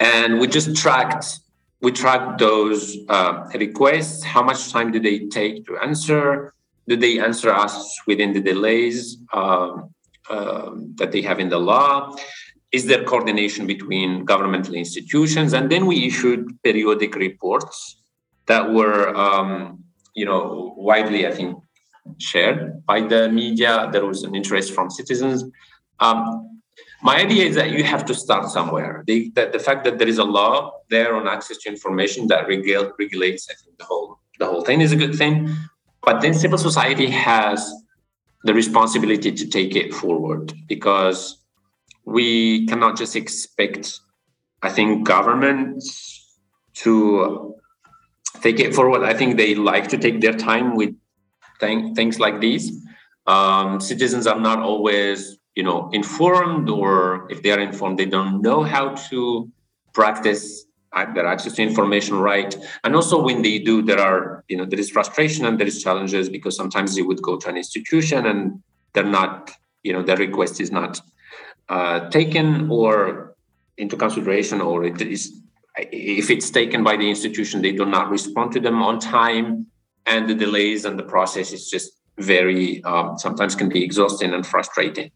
and 0.00 0.40
we 0.40 0.46
just 0.46 0.74
tracked 0.74 1.40
we 1.80 1.92
track 1.92 2.38
those 2.38 2.96
uh, 3.08 3.46
requests. 3.54 4.24
How 4.24 4.42
much 4.42 4.72
time 4.72 4.92
do 4.92 5.00
they 5.00 5.26
take 5.26 5.66
to 5.66 5.76
answer? 5.78 6.54
Do 6.88 6.96
they 6.96 7.18
answer 7.18 7.50
us 7.50 8.00
within 8.06 8.32
the 8.32 8.40
delays 8.40 9.18
uh, 9.32 9.72
uh, 10.30 10.70
that 10.94 11.12
they 11.12 11.22
have 11.22 11.38
in 11.38 11.48
the 11.48 11.58
law? 11.58 12.16
Is 12.72 12.86
there 12.86 13.04
coordination 13.04 13.66
between 13.66 14.24
governmental 14.24 14.74
institutions? 14.74 15.52
And 15.52 15.70
then 15.70 15.86
we 15.86 16.06
issued 16.06 16.46
periodic 16.62 17.14
reports 17.14 18.00
that 18.46 18.72
were, 18.72 19.14
um, 19.16 19.84
you 20.14 20.24
know, 20.24 20.74
widely, 20.76 21.26
I 21.26 21.32
think, 21.32 21.58
shared 22.18 22.84
by 22.86 23.00
the 23.00 23.28
media. 23.28 23.88
There 23.92 24.06
was 24.06 24.22
an 24.22 24.34
interest 24.34 24.72
from 24.72 24.90
citizens. 24.90 25.44
Um, 26.00 26.60
my 27.02 27.16
idea 27.16 27.44
is 27.44 27.54
that 27.56 27.70
you 27.70 27.84
have 27.84 28.04
to 28.06 28.14
start 28.14 28.48
somewhere. 28.48 29.04
The, 29.06 29.30
the, 29.34 29.50
the, 29.52 29.58
fact 29.58 29.84
that 29.84 29.98
there 29.98 30.08
is 30.08 30.18
a 30.18 30.24
law 30.24 30.72
there 30.88 31.14
on 31.14 31.28
access 31.28 31.58
to 31.58 31.68
information 31.68 32.28
that 32.28 32.46
regul- 32.46 32.92
regulates, 32.98 33.48
I 33.50 33.54
think 33.54 33.78
the 33.78 33.84
whole 33.84 34.18
the 34.38 34.46
whole 34.46 34.62
thing 34.62 34.80
is 34.80 34.92
a 34.92 34.96
good 34.96 35.14
thing. 35.14 35.48
But 36.02 36.20
then 36.20 36.34
civil 36.34 36.58
society 36.58 37.10
has 37.10 37.72
the 38.44 38.54
responsibility 38.54 39.32
to 39.32 39.46
take 39.46 39.74
it 39.74 39.92
forward 39.92 40.52
because 40.68 41.42
we 42.04 42.66
cannot 42.66 42.96
just 42.96 43.16
expect, 43.16 43.98
I 44.62 44.70
think, 44.70 45.06
governments 45.06 46.38
to 46.74 47.56
take 48.40 48.60
it 48.60 48.74
forward. 48.74 49.02
I 49.02 49.14
think 49.14 49.36
they 49.36 49.54
like 49.54 49.88
to 49.88 49.98
take 49.98 50.20
their 50.20 50.34
time 50.34 50.76
with 50.76 50.94
th- 51.60 51.94
things 51.94 52.20
like 52.20 52.40
these. 52.40 52.70
Um, 53.26 53.80
citizens 53.80 54.26
are 54.26 54.38
not 54.38 54.60
always 54.60 55.38
you 55.56 55.62
know 55.62 55.90
informed 55.92 56.68
or 56.68 57.26
if 57.30 57.42
they 57.42 57.50
are 57.50 57.58
informed 57.58 57.98
they 57.98 58.06
don't 58.06 58.40
know 58.42 58.62
how 58.62 58.94
to 59.08 59.50
practice 59.92 60.66
their 61.14 61.26
access 61.26 61.54
to 61.54 61.62
information 61.62 62.18
right. 62.18 62.56
And 62.84 62.94
also 62.94 63.22
when 63.22 63.42
they 63.42 63.58
do 63.58 63.82
there 63.82 64.00
are 64.00 64.44
you 64.48 64.56
know 64.56 64.64
there 64.64 64.78
is 64.78 64.90
frustration 64.90 65.44
and 65.44 65.58
there 65.58 65.66
is 65.66 65.82
challenges 65.82 66.28
because 66.28 66.56
sometimes 66.56 66.94
they 66.94 67.02
would 67.02 67.20
go 67.22 67.36
to 67.36 67.48
an 67.48 67.56
institution 67.56 68.26
and 68.26 68.62
they're 68.92 69.04
not 69.04 69.50
you 69.82 69.92
know 69.92 70.02
their 70.02 70.16
request 70.16 70.60
is 70.60 70.70
not 70.70 71.00
uh, 71.68 72.08
taken 72.10 72.70
or 72.70 73.34
into 73.76 73.96
consideration 73.96 74.60
or 74.60 74.84
it 74.84 75.00
is 75.02 75.40
if 75.76 76.30
it's 76.30 76.48
taken 76.50 76.82
by 76.82 76.96
the 76.96 77.08
institution 77.08 77.60
they 77.60 77.72
do 77.72 77.84
not 77.84 78.08
respond 78.08 78.52
to 78.52 78.60
them 78.60 78.82
on 78.82 78.98
time 78.98 79.66
and 80.06 80.30
the 80.30 80.34
delays 80.34 80.86
and 80.86 80.98
the 80.98 81.02
process 81.02 81.52
is 81.52 81.68
just 81.68 81.92
very 82.18 82.82
um, 82.84 83.18
sometimes 83.18 83.54
can 83.54 83.68
be 83.68 83.84
exhausting 83.84 84.32
and 84.32 84.46
frustrating 84.46 85.10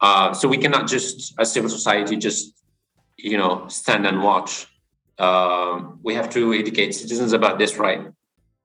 uh, 0.00 0.32
so 0.32 0.48
we 0.48 0.58
cannot 0.58 0.88
just, 0.88 1.34
as 1.38 1.52
civil 1.52 1.70
society, 1.70 2.16
just 2.16 2.52
you 3.16 3.36
know 3.36 3.66
stand 3.68 4.06
and 4.06 4.22
watch. 4.22 4.66
Uh, 5.18 5.82
we 6.02 6.14
have 6.14 6.28
to 6.30 6.52
educate 6.52 6.92
citizens 6.92 7.32
about 7.32 7.58
this 7.58 7.76
right. 7.78 8.02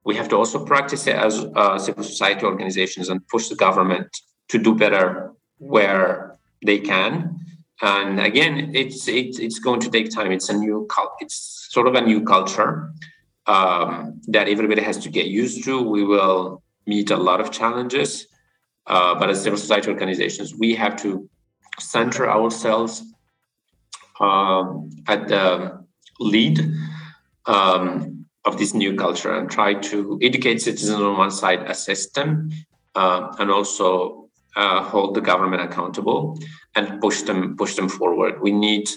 We 0.03 0.15
have 0.15 0.27
to 0.29 0.35
also 0.35 0.65
practice 0.65 1.07
it 1.07 1.15
as 1.15 1.45
uh, 1.55 1.77
civil 1.77 2.03
society 2.03 2.45
organizations 2.45 3.09
and 3.09 3.25
push 3.27 3.47
the 3.47 3.55
government 3.55 4.09
to 4.49 4.57
do 4.57 4.75
better 4.75 5.31
where 5.59 6.37
they 6.65 6.79
can. 6.79 7.39
And 7.81 8.19
again, 8.19 8.71
it's 8.75 9.07
it's, 9.07 9.39
it's 9.39 9.59
going 9.59 9.79
to 9.81 9.89
take 9.89 10.11
time. 10.11 10.31
It's 10.31 10.49
a 10.49 10.57
new 10.57 10.85
cult. 10.89 11.13
It's 11.21 11.67
sort 11.69 11.87
of 11.87 11.95
a 11.95 12.01
new 12.01 12.23
culture 12.23 12.91
um, 13.47 14.19
that 14.27 14.49
everybody 14.49 14.81
has 14.81 14.97
to 14.99 15.09
get 15.09 15.27
used 15.27 15.63
to. 15.63 15.81
We 15.81 16.03
will 16.03 16.61
meet 16.85 17.09
a 17.09 17.17
lot 17.17 17.39
of 17.39 17.51
challenges 17.51 18.27
uh, 18.87 19.15
but 19.15 19.29
as 19.29 19.43
civil 19.43 19.57
society 19.57 19.89
organizations, 19.89 20.55
we 20.55 20.75
have 20.75 20.95
to 20.97 21.29
center 21.79 22.29
ourselves 22.29 23.03
um, 24.19 24.89
at 25.07 25.27
the 25.27 25.85
lead 26.19 26.59
um, 27.45 28.25
of 28.45 28.57
this 28.57 28.73
new 28.73 28.95
culture 28.95 29.33
and 29.33 29.49
try 29.49 29.73
to 29.73 30.19
educate 30.21 30.61
citizens 30.61 30.99
on 30.99 31.17
one 31.17 31.31
side, 31.31 31.61
assess 31.63 32.09
them, 32.11 32.49
uh, 32.95 33.33
and 33.39 33.51
also 33.51 34.29
uh, 34.55 34.83
hold 34.83 35.15
the 35.15 35.21
government 35.21 35.61
accountable 35.61 36.37
and 36.75 36.99
push 36.99 37.21
them 37.21 37.55
push 37.55 37.75
them 37.75 37.87
forward. 37.87 38.41
We 38.41 38.51
need 38.51 38.89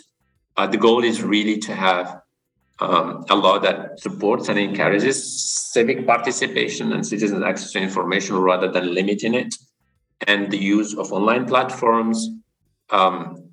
uh, 0.57 0.66
the 0.66 0.77
goal 0.77 1.05
is 1.05 1.23
really 1.23 1.59
to 1.59 1.75
have 1.75 2.20
um, 2.81 3.25
a 3.31 3.37
law 3.37 3.59
that 3.61 4.01
supports 4.01 4.49
and 4.49 4.59
encourages 4.59 5.42
civic 5.73 6.07
participation 6.07 6.92
and 6.92 7.07
citizens 7.07 7.42
access 7.44 7.73
to 7.73 7.79
information 7.81 8.37
rather 8.37 8.70
than 8.70 8.94
limiting 8.94 9.35
it 9.35 9.55
and 10.27 10.50
the 10.50 10.59
use 10.59 10.94
of 10.94 11.12
online 11.12 11.46
platforms 11.46 12.29
um, 12.90 13.50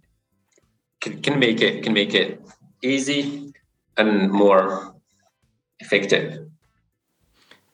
can, 0.99 1.21
can 1.21 1.39
make 1.39 1.61
it 1.61 1.83
can 1.83 1.93
make 1.93 2.13
it 2.13 2.41
easy 2.81 3.53
and 3.97 4.31
more 4.31 4.95
effective. 5.79 6.47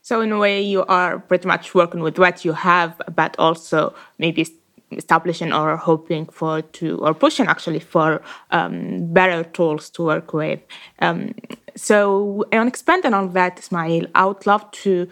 So 0.02 0.21
in 0.21 0.32
a 0.32 0.39
way, 0.39 0.62
you 0.62 0.86
are 0.86 1.19
pretty 1.19 1.47
much 1.47 1.76
working 1.76 2.00
with 2.00 2.17
what 2.17 2.45
you 2.45 2.54
have, 2.54 3.02
but 3.13 3.36
also 3.38 3.93
maybe 4.17 4.47
establishing 4.91 5.52
or 5.52 5.76
hoping 5.76 6.26
for 6.28 6.62
to 6.62 6.97
or 7.00 7.13
pushing 7.13 7.47
actually 7.47 7.80
for 7.80 8.21
um, 8.52 9.12
better 9.13 9.43
tools 9.43 9.89
to 9.89 10.04
work 10.04 10.34
with. 10.34 10.62
Um, 11.00 11.36
so 11.76 12.45
on 12.54 12.67
expanding 12.67 13.13
on 13.13 13.34
that, 13.34 13.60
Ismail, 13.60 14.06
I 14.15 14.26
would 14.26 14.45
love 14.45 14.69
to 14.84 15.10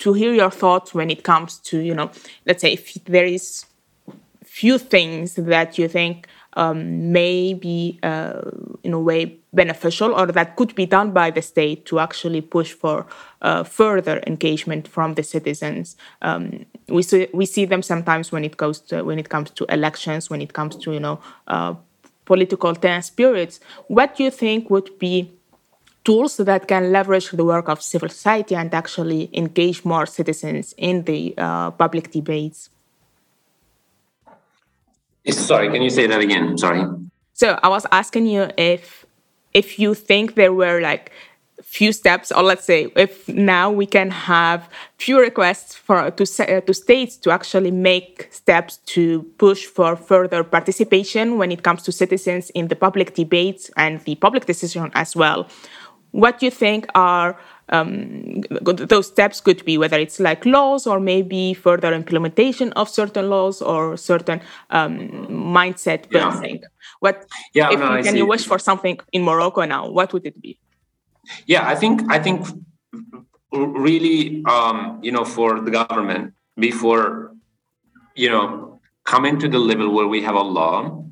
to 0.00 0.12
hear 0.12 0.32
your 0.32 0.50
thoughts 0.50 0.92
when 0.92 1.10
it 1.10 1.22
comes 1.22 1.58
to 1.58 1.78
you 1.78 1.94
know, 1.94 2.10
let's 2.46 2.60
say 2.62 2.72
if 2.72 2.94
there 3.04 3.24
is 3.26 3.66
few 4.44 4.78
things 4.78 5.36
that 5.36 5.78
you 5.78 5.88
think 5.88 6.26
um, 6.54 7.12
may 7.12 7.54
be 7.54 7.98
uh, 8.02 8.42
in 8.82 8.92
a 8.92 8.98
way 8.98 9.36
beneficial 9.52 10.12
or 10.12 10.26
that 10.26 10.56
could 10.56 10.74
be 10.74 10.86
done 10.86 11.12
by 11.12 11.30
the 11.30 11.42
state 11.42 11.86
to 11.86 12.00
actually 12.00 12.40
push 12.40 12.72
for 12.72 13.06
uh, 13.42 13.62
further 13.62 14.20
engagement 14.26 14.88
from 14.88 15.14
the 15.14 15.22
citizens. 15.22 15.96
Um, 16.22 16.66
we 16.88 17.02
see 17.02 17.28
we 17.32 17.46
see 17.46 17.64
them 17.64 17.82
sometimes 17.82 18.32
when 18.32 18.44
it 18.44 18.56
goes 18.56 18.80
to 18.88 19.02
when 19.02 19.18
it 19.18 19.28
comes 19.28 19.50
to 19.50 19.64
elections, 19.68 20.28
when 20.28 20.42
it 20.42 20.52
comes 20.52 20.76
to 20.76 20.92
you 20.92 21.00
know 21.00 21.20
uh, 21.46 21.74
political 22.24 22.74
tense 22.74 23.10
periods. 23.10 23.60
What 23.88 24.16
do 24.16 24.24
you 24.24 24.30
think 24.30 24.70
would 24.70 24.98
be 24.98 25.32
tools 26.10 26.36
that 26.38 26.66
can 26.66 26.90
leverage 26.90 27.30
the 27.30 27.44
work 27.44 27.68
of 27.68 27.80
civil 27.80 28.08
society 28.08 28.54
and 28.56 28.74
actually 28.74 29.30
engage 29.32 29.84
more 29.84 30.06
citizens 30.06 30.74
in 30.76 31.04
the 31.04 31.34
uh, 31.38 31.70
public 31.82 32.10
debates? 32.10 32.70
Sorry, 35.30 35.68
can 35.70 35.82
you 35.82 35.90
say 35.90 36.06
that 36.08 36.20
again? 36.20 36.58
Sorry. 36.58 36.82
So 37.34 37.58
I 37.62 37.68
was 37.68 37.86
asking 37.92 38.26
you 38.26 38.42
if 38.56 39.06
if 39.54 39.78
you 39.78 39.94
think 39.94 40.34
there 40.34 40.52
were 40.52 40.80
like 40.80 41.12
few 41.62 41.92
steps 41.92 42.32
or 42.32 42.42
let's 42.42 42.64
say 42.64 42.80
if 42.96 43.28
now 43.28 43.70
we 43.70 43.86
can 43.86 44.10
have 44.10 44.68
few 44.98 45.20
requests 45.20 45.74
for 45.74 46.10
to 46.10 46.24
uh, 46.24 46.60
to 46.66 46.72
states 46.74 47.16
to 47.24 47.30
actually 47.30 47.70
make 47.70 48.28
steps 48.30 48.78
to 48.94 49.22
push 49.38 49.66
for 49.76 49.94
further 49.94 50.42
participation 50.42 51.38
when 51.38 51.50
it 51.52 51.62
comes 51.62 51.82
to 51.82 51.92
citizens 51.92 52.50
in 52.50 52.68
the 52.68 52.76
public 52.76 53.14
debates 53.14 53.70
and 53.76 54.00
the 54.06 54.14
public 54.16 54.46
decision 54.46 54.90
as 54.94 55.14
well 55.14 55.46
what 56.12 56.42
you 56.42 56.50
think 56.50 56.86
are 56.94 57.38
um, 57.70 58.40
those 58.62 59.06
steps 59.06 59.40
could 59.40 59.64
be 59.64 59.78
whether 59.78 59.98
it's 59.98 60.18
like 60.18 60.44
laws 60.44 60.86
or 60.86 60.98
maybe 60.98 61.54
further 61.54 61.92
implementation 61.94 62.72
of 62.72 62.88
certain 62.88 63.30
laws 63.30 63.62
or 63.62 63.96
certain 63.96 64.40
um, 64.70 65.08
mindset 65.28 66.08
building. 66.10 66.58
Yeah. 66.60 66.68
What 66.98 67.26
yeah, 67.54 67.72
if 67.72 67.78
no, 67.78 67.96
you, 67.96 68.02
can 68.02 68.16
you 68.16 68.26
wish 68.26 68.44
for 68.44 68.58
something 68.58 68.98
in 69.12 69.22
Morocco 69.22 69.64
now? 69.64 69.88
What 69.88 70.12
would 70.12 70.26
it 70.26 70.40
be? 70.40 70.58
Yeah, 71.46 71.66
I 71.66 71.76
think 71.76 72.02
I 72.10 72.18
think 72.18 72.46
really 73.52 74.42
um, 74.46 74.98
you 75.02 75.12
know 75.12 75.24
for 75.24 75.60
the 75.60 75.70
government 75.70 76.34
before 76.58 77.32
you 78.16 78.28
know 78.28 78.80
coming 79.04 79.38
to 79.38 79.48
the 79.48 79.58
level 79.58 79.92
where 79.94 80.06
we 80.06 80.22
have 80.22 80.34
a 80.34 80.42
law 80.42 81.04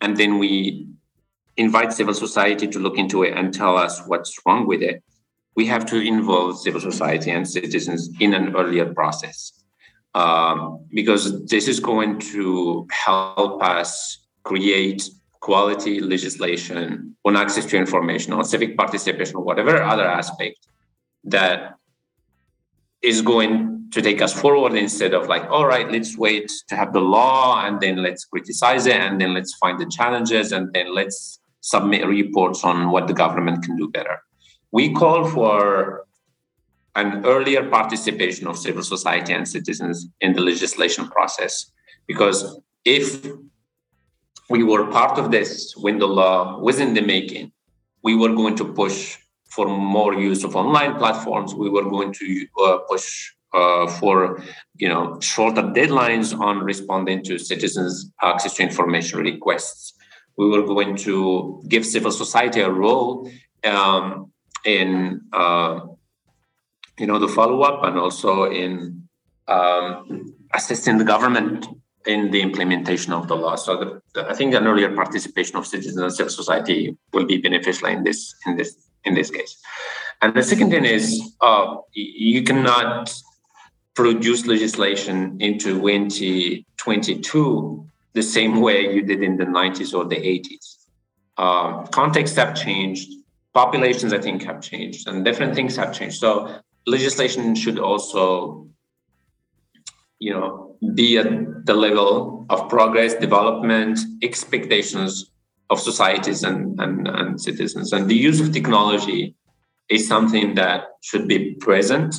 and 0.00 0.16
then 0.16 0.38
we 0.38 0.86
invite 1.56 1.92
civil 1.92 2.14
society 2.14 2.66
to 2.68 2.78
look 2.78 2.98
into 2.98 3.22
it 3.22 3.36
and 3.36 3.52
tell 3.52 3.76
us 3.76 4.02
what's 4.06 4.38
wrong 4.44 4.66
with 4.66 4.82
it 4.82 5.02
we 5.56 5.66
have 5.66 5.86
to 5.86 5.98
involve 5.98 6.58
civil 6.58 6.80
society 6.80 7.30
and 7.30 7.48
citizens 7.48 8.10
in 8.20 8.34
an 8.34 8.54
earlier 8.54 8.92
process. 8.92 9.52
Um, 10.14 10.86
because 10.94 11.44
this 11.46 11.66
is 11.66 11.80
going 11.80 12.18
to 12.32 12.86
help 12.90 13.62
us 13.62 14.26
create 14.44 15.10
quality 15.40 16.00
legislation 16.00 17.16
on 17.24 17.36
access 17.36 17.66
to 17.66 17.76
information 17.76 18.32
on 18.32 18.44
civic 18.44 18.76
participation 18.76 19.36
or 19.36 19.42
whatever 19.42 19.82
other 19.82 20.06
aspect 20.06 20.58
that 21.24 21.74
is 23.02 23.20
going 23.20 23.90
to 23.92 24.00
take 24.00 24.22
us 24.22 24.32
forward 24.32 24.74
instead 24.74 25.12
of 25.12 25.28
like 25.28 25.44
all 25.50 25.66
right 25.66 25.92
let's 25.92 26.16
wait 26.16 26.50
to 26.68 26.74
have 26.74 26.92
the 26.92 27.00
law 27.00 27.64
and 27.64 27.80
then 27.80 28.02
let's 28.02 28.24
criticize 28.24 28.86
it 28.86 28.96
and 28.96 29.20
then 29.20 29.34
let's 29.34 29.54
find 29.54 29.78
the 29.78 29.86
challenges 29.86 30.50
and 30.52 30.72
then 30.72 30.92
let's 30.94 31.38
submit 31.72 32.06
reports 32.06 32.60
on 32.70 32.90
what 32.92 33.06
the 33.08 33.18
government 33.24 33.62
can 33.64 33.76
do 33.76 33.88
better 33.98 34.16
we 34.72 34.92
call 34.92 35.28
for 35.28 36.04
an 36.96 37.24
earlier 37.24 37.68
participation 37.68 38.46
of 38.46 38.58
civil 38.58 38.82
society 38.82 39.32
and 39.32 39.46
citizens 39.48 40.08
in 40.20 40.32
the 40.32 40.40
legislation 40.40 41.08
process. 41.08 41.70
Because 42.06 42.60
if 42.84 43.26
we 44.48 44.62
were 44.62 44.90
part 44.90 45.18
of 45.18 45.30
this 45.30 45.74
when 45.76 45.98
the 45.98 46.06
law 46.06 46.58
was 46.58 46.78
in 46.78 46.94
the 46.94 47.00
making, 47.00 47.52
we 48.02 48.14
were 48.14 48.34
going 48.34 48.56
to 48.56 48.64
push 48.64 49.18
for 49.50 49.66
more 49.66 50.14
use 50.14 50.44
of 50.44 50.56
online 50.56 50.96
platforms. 50.96 51.54
We 51.54 51.70
were 51.70 51.88
going 51.88 52.12
to 52.12 52.46
uh, 52.64 52.78
push 52.88 53.32
uh, 53.54 53.86
for 53.86 54.42
you 54.76 54.88
know 54.88 55.18
shorter 55.20 55.62
deadlines 55.62 56.38
on 56.38 56.58
responding 56.58 57.24
to 57.24 57.38
citizens' 57.38 58.12
access 58.22 58.54
to 58.54 58.62
information 58.62 59.20
requests. 59.20 59.94
We 60.36 60.48
were 60.48 60.62
going 60.62 60.96
to 60.96 61.62
give 61.68 61.86
civil 61.86 62.12
society 62.12 62.60
a 62.60 62.70
role 62.70 63.30
um, 63.64 64.32
in 64.64 65.22
uh, 65.32 65.80
you 66.98 67.06
know 67.06 67.18
the 67.18 67.28
follow 67.28 67.62
up 67.62 67.84
and 67.84 67.98
also 67.98 68.50
in 68.50 69.08
um, 69.48 70.34
assisting 70.54 70.98
the 70.98 71.04
government 71.04 71.66
in 72.06 72.30
the 72.30 72.40
implementation 72.40 73.12
of 73.12 73.28
the 73.28 73.34
law. 73.34 73.56
So 73.56 73.76
the, 73.76 74.00
the, 74.14 74.26
I 74.28 74.34
think 74.34 74.54
an 74.54 74.66
earlier 74.66 74.94
participation 74.94 75.56
of 75.56 75.66
citizens 75.66 75.96
and 75.96 76.12
civil 76.12 76.30
society 76.30 76.96
will 77.12 77.26
be 77.26 77.38
beneficial 77.38 77.88
in 77.88 78.04
this 78.04 78.34
in 78.46 78.56
this 78.56 78.76
in 79.04 79.14
this 79.14 79.30
case. 79.30 79.56
And 80.22 80.34
the 80.34 80.42
second 80.42 80.70
thing 80.70 80.84
is 80.84 81.20
uh, 81.40 81.76
you 81.92 82.42
cannot 82.42 83.12
produce 83.94 84.46
legislation 84.46 85.36
in 85.40 85.58
2022 85.58 87.86
the 88.16 88.22
same 88.22 88.60
way 88.66 88.78
you 88.94 89.02
did 89.02 89.22
in 89.22 89.36
the 89.36 89.44
90s 89.44 89.92
or 89.96 90.04
the 90.06 90.16
80s. 90.16 90.66
Uh, 91.36 91.84
contexts 91.98 92.36
have 92.36 92.54
changed 92.54 93.08
populations 93.52 94.12
i 94.12 94.20
think 94.26 94.42
have 94.42 94.60
changed 94.70 95.08
and 95.08 95.24
different 95.24 95.54
things 95.54 95.76
have 95.80 95.90
changed 95.98 96.18
so 96.24 96.30
legislation 96.86 97.54
should 97.54 97.78
also 97.78 98.66
you 100.18 100.32
know 100.34 100.76
be 100.94 101.08
at 101.22 101.28
the 101.68 101.76
level 101.86 102.46
of 102.50 102.68
progress 102.68 103.14
development 103.26 103.98
expectations 104.22 105.30
of 105.70 105.80
societies 105.80 106.42
and, 106.42 106.78
and, 106.80 107.08
and 107.08 107.40
citizens 107.48 107.92
and 107.94 108.08
the 108.08 108.14
use 108.28 108.40
of 108.40 108.52
technology 108.52 109.34
is 109.88 110.06
something 110.06 110.54
that 110.54 110.80
should 111.00 111.26
be 111.26 111.54
present 111.66 112.14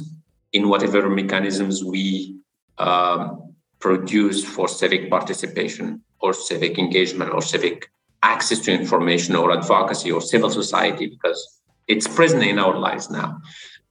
in 0.54 0.70
whatever 0.70 1.10
mechanisms 1.10 1.84
we 1.84 2.36
um, 2.80 3.47
produce 3.80 4.44
for 4.44 4.68
civic 4.68 5.10
participation 5.10 6.02
or 6.20 6.34
civic 6.34 6.80
engagement 6.80 7.32
or 7.32 7.42
civic 7.42 7.90
access 8.24 8.60
to 8.60 8.72
information 8.72 9.36
or 9.36 9.52
advocacy 9.52 10.12
or 10.12 10.22
civil 10.22 10.50
society 10.50 11.08
because 11.08 11.62
it's 11.88 12.08
present 12.08 12.44
in 12.44 12.60
our 12.60 12.78
lives 12.78 13.10
now. 13.10 13.40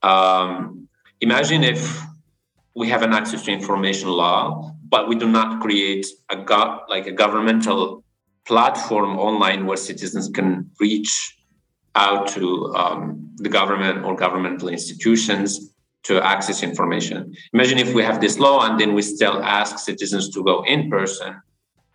Um, 0.03 0.88
imagine 1.20 1.62
if 1.64 2.03
we 2.75 2.88
have 2.88 3.03
an 3.03 3.12
access 3.12 3.42
to 3.44 3.53
information 3.53 4.09
law, 4.09 4.72
but 4.88 5.09
we 5.09 5.14
do 5.14 5.29
not 5.29 5.61
create 5.61 6.07
a 6.31 6.37
go- 6.37 6.81
like 6.88 7.07
a 7.07 7.12
governmental 7.12 8.05
platform 8.46 9.18
online 9.18 9.66
where 9.66 9.77
citizens 9.77 10.29
can 10.29 10.70
reach 10.81 11.37
out 11.94 12.29
to 12.29 12.72
um, 12.77 13.31
the 13.37 13.49
government 13.49 14.05
or 14.05 14.14
governmental 14.14 14.68
institutions 14.68 15.72
to 16.07 16.25
access 16.25 16.62
information. 16.62 17.35
Imagine 17.53 17.79
if 17.79 17.92
we 17.92 18.03
have 18.03 18.21
this 18.21 18.38
law 18.38 18.64
and 18.66 18.79
then 18.79 18.95
we 18.95 19.03
still 19.03 19.42
ask 19.42 19.79
citizens 19.79 20.29
to 20.31 20.45
go 20.45 20.62
in 20.62 20.88
person 20.88 21.40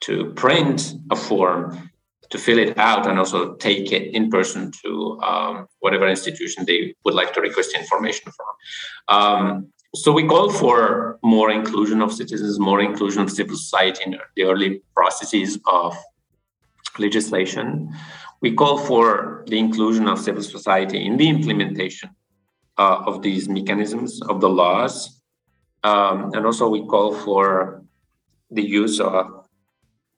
to 0.01 0.33
print 0.33 0.95
a 1.11 1.15
form 1.15 1.89
to 2.31 2.37
fill 2.37 2.59
it 2.59 2.77
out 2.77 3.07
and 3.07 3.19
also 3.19 3.55
take 3.55 3.91
it 3.91 4.13
in 4.13 4.29
person 4.29 4.71
to 4.81 5.19
um, 5.21 5.67
whatever 5.79 6.07
institution 6.07 6.65
they 6.65 6.95
would 7.03 7.13
like 7.13 7.33
to 7.33 7.41
request 7.41 7.75
information 7.75 8.31
from. 8.31 9.17
Um, 9.17 9.67
so 9.93 10.11
we 10.13 10.25
call 10.25 10.49
for 10.49 11.19
more 11.21 11.51
inclusion 11.51 12.01
of 12.01 12.13
citizens, 12.13 12.57
more 12.59 12.81
inclusion 12.81 13.21
of 13.21 13.29
civil 13.29 13.57
society 13.57 14.03
in 14.05 14.17
the 14.35 14.43
early 14.43 14.81
processes 14.95 15.59
of 15.67 15.97
legislation. 16.97 17.93
We 18.41 18.53
call 18.53 18.77
for 18.77 19.43
the 19.47 19.59
inclusion 19.59 20.07
of 20.07 20.17
civil 20.19 20.43
society 20.43 21.05
in 21.05 21.17
the 21.17 21.27
implementation 21.27 22.09
uh, 22.77 23.03
of 23.05 23.21
these 23.21 23.49
mechanisms 23.49 24.21
of 24.23 24.41
the 24.41 24.49
laws. 24.49 25.21
Um, 25.83 26.31
and 26.33 26.45
also 26.45 26.69
we 26.69 26.85
call 26.85 27.13
for 27.13 27.83
the 28.51 28.61
use 28.61 28.99
of 28.99 29.47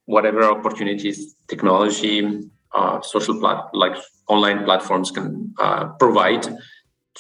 whatever 0.06 0.44
opportunities 0.44 1.36
technology, 1.48 2.50
uh, 2.74 3.02
social 3.02 3.40
plat- 3.40 3.70
like 3.74 3.96
online 4.28 4.66
platforms 4.66 5.12
can 5.12 5.54
uh, 5.60 5.86
provide 6.00 6.46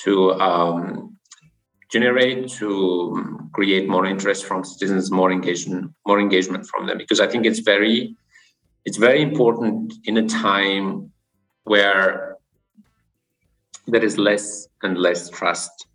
to 0.04 0.34
um, 0.34 1.18
generate 1.92 2.50
to 2.50 3.50
create 3.54 3.88
more 3.88 4.06
interest 4.06 4.46
from 4.46 4.64
citizens, 4.64 5.12
more 5.12 5.32
engagement, 5.32 5.92
more 6.08 6.20
engagement 6.20 6.66
from 6.66 6.88
them. 6.88 6.98
Because 6.98 7.20
I 7.20 7.28
think 7.28 7.46
it's 7.46 7.60
very, 7.60 8.16
it's 8.86 8.98
very 8.98 9.22
important 9.22 9.94
in 10.06 10.18
a 10.18 10.28
time 10.28 11.12
where 11.64 12.33
there 13.88 14.04
is 14.04 14.18
less 14.18 14.68
and 14.82 14.98
less 14.98 15.30
trust 15.30 15.88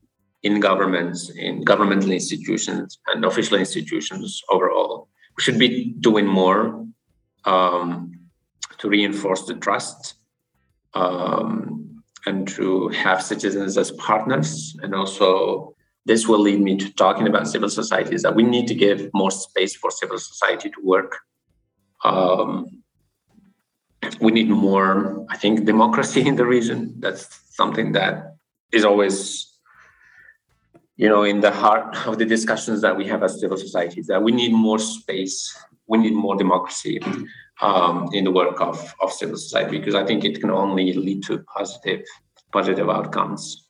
in 0.42 0.60
governments, 0.60 1.30
in 1.30 1.62
governmental 1.62 2.12
institutions, 2.12 2.98
and 3.08 3.24
official 3.24 3.58
institutions 3.58 4.42
overall. 4.50 5.08
We 5.36 5.42
should 5.42 5.58
be 5.58 5.94
doing 6.00 6.26
more 6.26 6.86
um, 7.44 8.12
to 8.78 8.88
reinforce 8.88 9.46
the 9.46 9.54
trust 9.54 10.14
um, 10.94 12.02
and 12.26 12.46
to 12.48 12.88
have 12.88 13.22
citizens 13.22 13.76
as 13.76 13.90
partners. 13.92 14.76
And 14.82 14.94
also, 14.94 15.74
this 16.06 16.26
will 16.26 16.40
lead 16.40 16.60
me 16.60 16.76
to 16.76 16.92
talking 16.94 17.26
about 17.26 17.48
civil 17.48 17.68
society 17.68 18.14
is 18.14 18.22
that 18.22 18.34
we 18.34 18.42
need 18.42 18.66
to 18.68 18.74
give 18.74 19.10
more 19.12 19.30
space 19.30 19.76
for 19.76 19.90
civil 19.90 20.18
society 20.18 20.70
to 20.70 20.80
work. 20.82 21.18
Um, 22.04 22.82
we 24.20 24.32
need 24.32 24.48
more, 24.48 25.26
I 25.30 25.36
think, 25.36 25.64
democracy 25.64 26.26
in 26.26 26.36
the 26.36 26.46
region. 26.46 26.94
That's 26.98 27.26
something 27.58 27.92
that 27.92 28.14
is 28.72 28.84
always 28.84 29.18
you 30.96 31.08
know 31.12 31.22
in 31.32 31.40
the 31.46 31.50
heart 31.62 31.88
of 32.06 32.14
the 32.20 32.28
discussions 32.36 32.80
that 32.84 32.94
we 33.00 33.04
have 33.12 33.22
as 33.26 33.40
civil 33.40 33.58
societies 33.66 34.06
that 34.06 34.22
we 34.26 34.32
need 34.40 34.52
more 34.52 34.80
space 34.96 35.38
we 35.90 35.98
need 36.04 36.16
more 36.26 36.36
democracy 36.44 37.00
um, 37.66 37.96
in 38.12 38.22
the 38.24 38.34
work 38.40 38.60
of, 38.60 38.76
of 39.02 39.12
civil 39.12 39.36
society 39.36 39.78
because 39.78 39.96
i 40.02 40.04
think 40.08 40.24
it 40.24 40.40
can 40.40 40.50
only 40.64 40.92
lead 41.06 41.20
to 41.28 41.32
positive 41.56 42.00
positive 42.52 42.88
outcomes 42.98 43.64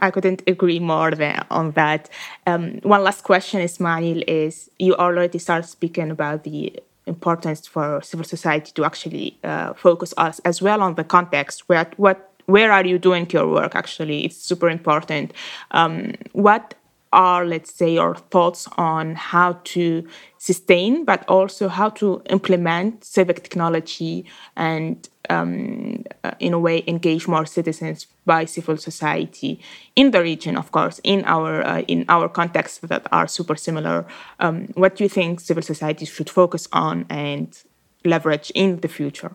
I 0.00 0.10
couldn't 0.10 0.42
agree 0.48 0.80
more 0.80 1.12
on 1.50 1.70
that. 1.72 2.10
Um, 2.48 2.80
one 2.82 3.04
last 3.04 3.22
question, 3.22 3.60
Ismail, 3.60 4.24
is 4.26 4.68
you 4.80 4.92
already 4.96 5.38
started 5.38 5.68
speaking 5.68 6.10
about 6.10 6.42
the 6.42 6.82
importance 7.06 7.66
for 7.66 8.02
civil 8.02 8.24
society 8.24 8.72
to 8.72 8.84
actually 8.84 9.38
uh, 9.44 9.72
focus 9.74 10.12
us 10.16 10.40
as 10.40 10.60
well 10.60 10.82
on 10.82 10.96
the 10.96 11.04
context. 11.04 11.68
Where, 11.68 11.86
what 11.96 12.33
where 12.46 12.72
are 12.72 12.84
you 12.84 12.98
doing 12.98 13.26
your 13.30 13.48
work 13.48 13.74
actually? 13.74 14.24
It's 14.24 14.36
super 14.36 14.68
important. 14.68 15.32
Um, 15.70 16.14
what 16.32 16.74
are 17.14 17.46
let's 17.46 17.72
say 17.72 17.94
your 17.94 18.16
thoughts 18.16 18.68
on 18.76 19.14
how 19.14 19.52
to 19.62 20.06
sustain 20.38 21.04
but 21.04 21.24
also 21.28 21.68
how 21.68 21.88
to 21.88 22.20
implement 22.28 23.04
civic 23.04 23.42
technology 23.42 24.26
and 24.56 25.08
um, 25.30 26.04
uh, 26.24 26.32
in 26.40 26.52
a 26.52 26.58
way 26.58 26.82
engage 26.86 27.26
more 27.26 27.46
citizens 27.46 28.08
by 28.26 28.44
civil 28.44 28.76
society 28.76 29.60
in 29.96 30.10
the 30.10 30.20
region 30.20 30.56
of 30.56 30.70
course 30.72 31.00
in 31.04 31.24
our 31.24 31.62
uh, 31.64 31.80
in 31.82 32.04
our 32.08 32.28
contexts 32.28 32.78
that 32.78 33.06
are 33.12 33.26
super 33.26 33.56
similar? 33.56 34.04
Um, 34.40 34.68
what 34.74 34.96
do 34.96 35.04
you 35.04 35.08
think 35.08 35.40
civil 35.40 35.62
society 35.62 36.04
should 36.04 36.28
focus 36.28 36.68
on 36.72 37.06
and 37.08 37.56
leverage 38.04 38.50
in 38.54 38.80
the 38.80 38.88
future 38.88 39.34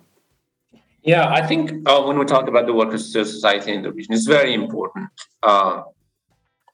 yeah, 1.03 1.29
I 1.29 1.45
think 1.45 1.88
uh, 1.88 2.01
when 2.03 2.17
we 2.17 2.25
talk 2.25 2.47
about 2.47 2.65
the 2.65 2.73
workers' 2.73 3.12
civil 3.12 3.25
society 3.25 3.71
in 3.73 3.83
the 3.83 3.91
region, 3.91 4.13
it's 4.13 4.25
very 4.25 4.53
important 4.53 5.09
uh, 5.43 5.83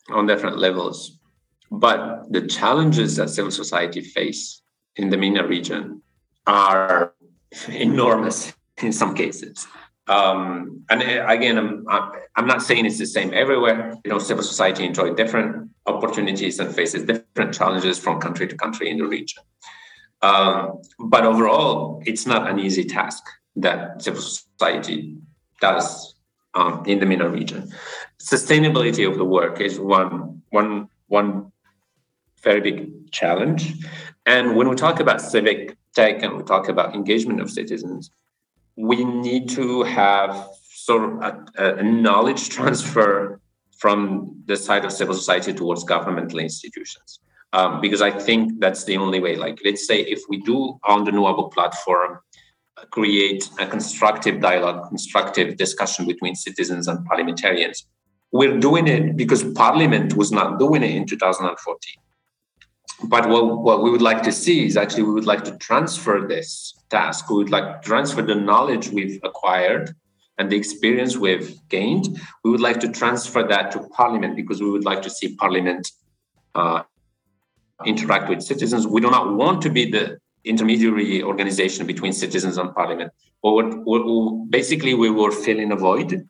on 0.09 0.25
different 0.25 0.57
levels. 0.57 1.19
But 1.71 2.31
the 2.31 2.47
challenges 2.47 3.15
that 3.17 3.29
civil 3.29 3.51
society 3.51 4.01
face 4.01 4.61
in 4.95 5.09
the 5.09 5.17
MENA 5.17 5.47
region 5.47 6.01
are 6.47 7.13
enormous 7.69 8.53
in 8.81 8.91
some 8.91 9.15
cases. 9.15 9.67
Um, 10.07 10.83
and 10.89 11.01
uh, 11.01 11.25
again, 11.27 11.57
I'm, 11.57 11.85
I'm 12.35 12.45
not 12.45 12.61
saying 12.61 12.85
it's 12.85 12.99
the 12.99 13.07
same 13.07 13.33
everywhere. 13.33 13.95
You 14.03 14.11
know, 14.11 14.19
civil 14.19 14.43
society 14.43 14.85
enjoy 14.85 15.13
different 15.15 15.71
opportunities 15.87 16.59
and 16.59 16.73
faces 16.73 17.05
different 17.05 17.53
challenges 17.53 17.97
from 17.97 18.19
country 18.19 18.47
to 18.47 18.55
country 18.55 18.89
in 18.89 18.97
the 18.97 19.05
region. 19.05 19.41
Um, 20.21 20.81
but 20.99 21.25
overall, 21.25 22.01
it's 22.05 22.25
not 22.25 22.49
an 22.49 22.59
easy 22.59 22.83
task 22.83 23.23
that 23.55 24.01
civil 24.01 24.21
society 24.21 25.17
does 25.61 26.15
um, 26.53 26.83
in 26.85 26.99
the 26.99 27.05
MENA 27.05 27.29
region. 27.29 27.71
Sustainability 28.19 29.09
of 29.09 29.17
the 29.17 29.25
work 29.25 29.61
is 29.61 29.79
one 29.79 30.41
one 30.49 30.89
one 31.07 31.51
very 32.41 32.61
big 32.61 33.11
challenge. 33.11 33.73
And 34.25 34.55
when 34.55 34.69
we 34.69 34.75
talk 34.75 34.99
about 34.99 35.21
civic 35.21 35.77
tech 35.95 36.21
and 36.23 36.37
we 36.37 36.43
talk 36.43 36.69
about 36.69 36.95
engagement 36.95 37.41
of 37.41 37.49
citizens, 37.49 38.09
we 38.75 39.03
need 39.03 39.49
to 39.49 39.83
have 39.83 40.49
sort 40.69 41.03
of 41.03 41.45
a, 41.57 41.75
a 41.77 41.83
knowledge 41.83 42.49
transfer 42.57 43.39
from 43.77 44.41
the 44.45 44.55
side 44.55 44.85
of 44.85 44.91
civil 44.91 45.15
society 45.15 45.53
towards 45.53 45.83
governmental 45.83 46.39
institutions. 46.39 47.19
Um, 47.53 47.79
because 47.79 48.01
I 48.01 48.11
think 48.11 48.59
that's 48.59 48.83
the 48.83 48.97
only 48.97 49.19
way. 49.21 49.35
Like, 49.37 49.59
let's 49.63 49.87
say 49.87 50.01
if 50.01 50.21
we 50.27 50.41
do 50.41 50.77
on 50.83 51.05
the 51.05 51.11
Nouabook 51.11 51.53
platform 51.53 52.19
create 52.91 53.49
a 53.59 53.67
constructive 53.67 54.41
dialogue, 54.41 54.89
constructive 54.89 55.57
discussion 55.57 56.05
between 56.05 56.35
citizens 56.35 56.87
and 56.87 57.05
parliamentarians. 57.05 57.87
We're 58.31 58.59
doing 58.59 58.87
it 58.87 59.15
because 59.15 59.43
Parliament 59.53 60.15
was 60.15 60.31
not 60.31 60.59
doing 60.59 60.83
it 60.83 60.91
in 60.91 61.05
2014. 61.05 61.95
But 63.03 63.29
what, 63.29 63.59
what 63.59 63.83
we 63.83 63.89
would 63.91 64.01
like 64.01 64.23
to 64.23 64.31
see 64.31 64.65
is 64.65 64.77
actually 64.77 65.03
we 65.03 65.13
would 65.13 65.25
like 65.25 65.43
to 65.45 65.57
transfer 65.57 66.25
this 66.27 66.73
task. 66.89 67.29
We 67.29 67.37
would 67.37 67.49
like 67.49 67.81
to 67.81 67.87
transfer 67.87 68.21
the 68.21 68.35
knowledge 68.35 68.89
we've 68.89 69.19
acquired 69.23 69.95
and 70.37 70.51
the 70.51 70.57
experience 70.57 71.15
we've 71.15 71.57
gained. 71.69 72.19
We 72.43 72.51
would 72.51 72.61
like 72.61 72.79
to 72.81 72.89
transfer 72.89 73.43
that 73.43 73.71
to 73.71 73.79
Parliament 73.89 74.35
because 74.35 74.61
we 74.61 74.69
would 74.69 74.85
like 74.85 75.01
to 75.03 75.09
see 75.09 75.35
Parliament 75.35 75.91
uh, 76.55 76.83
interact 77.85 78.29
with 78.29 78.41
citizens. 78.41 78.87
We 78.87 79.01
do 79.01 79.09
not 79.09 79.33
want 79.33 79.61
to 79.63 79.69
be 79.69 79.89
the 79.89 80.17
intermediary 80.45 81.21
organization 81.23 81.85
between 81.85 82.13
citizens 82.13 82.57
and 82.57 82.73
parliament. 82.73 83.11
Or 83.41 83.63
basically, 84.49 84.93
we 84.93 85.09
were 85.09 85.31
filling 85.31 85.71
a 85.71 85.75
void, 85.75 86.27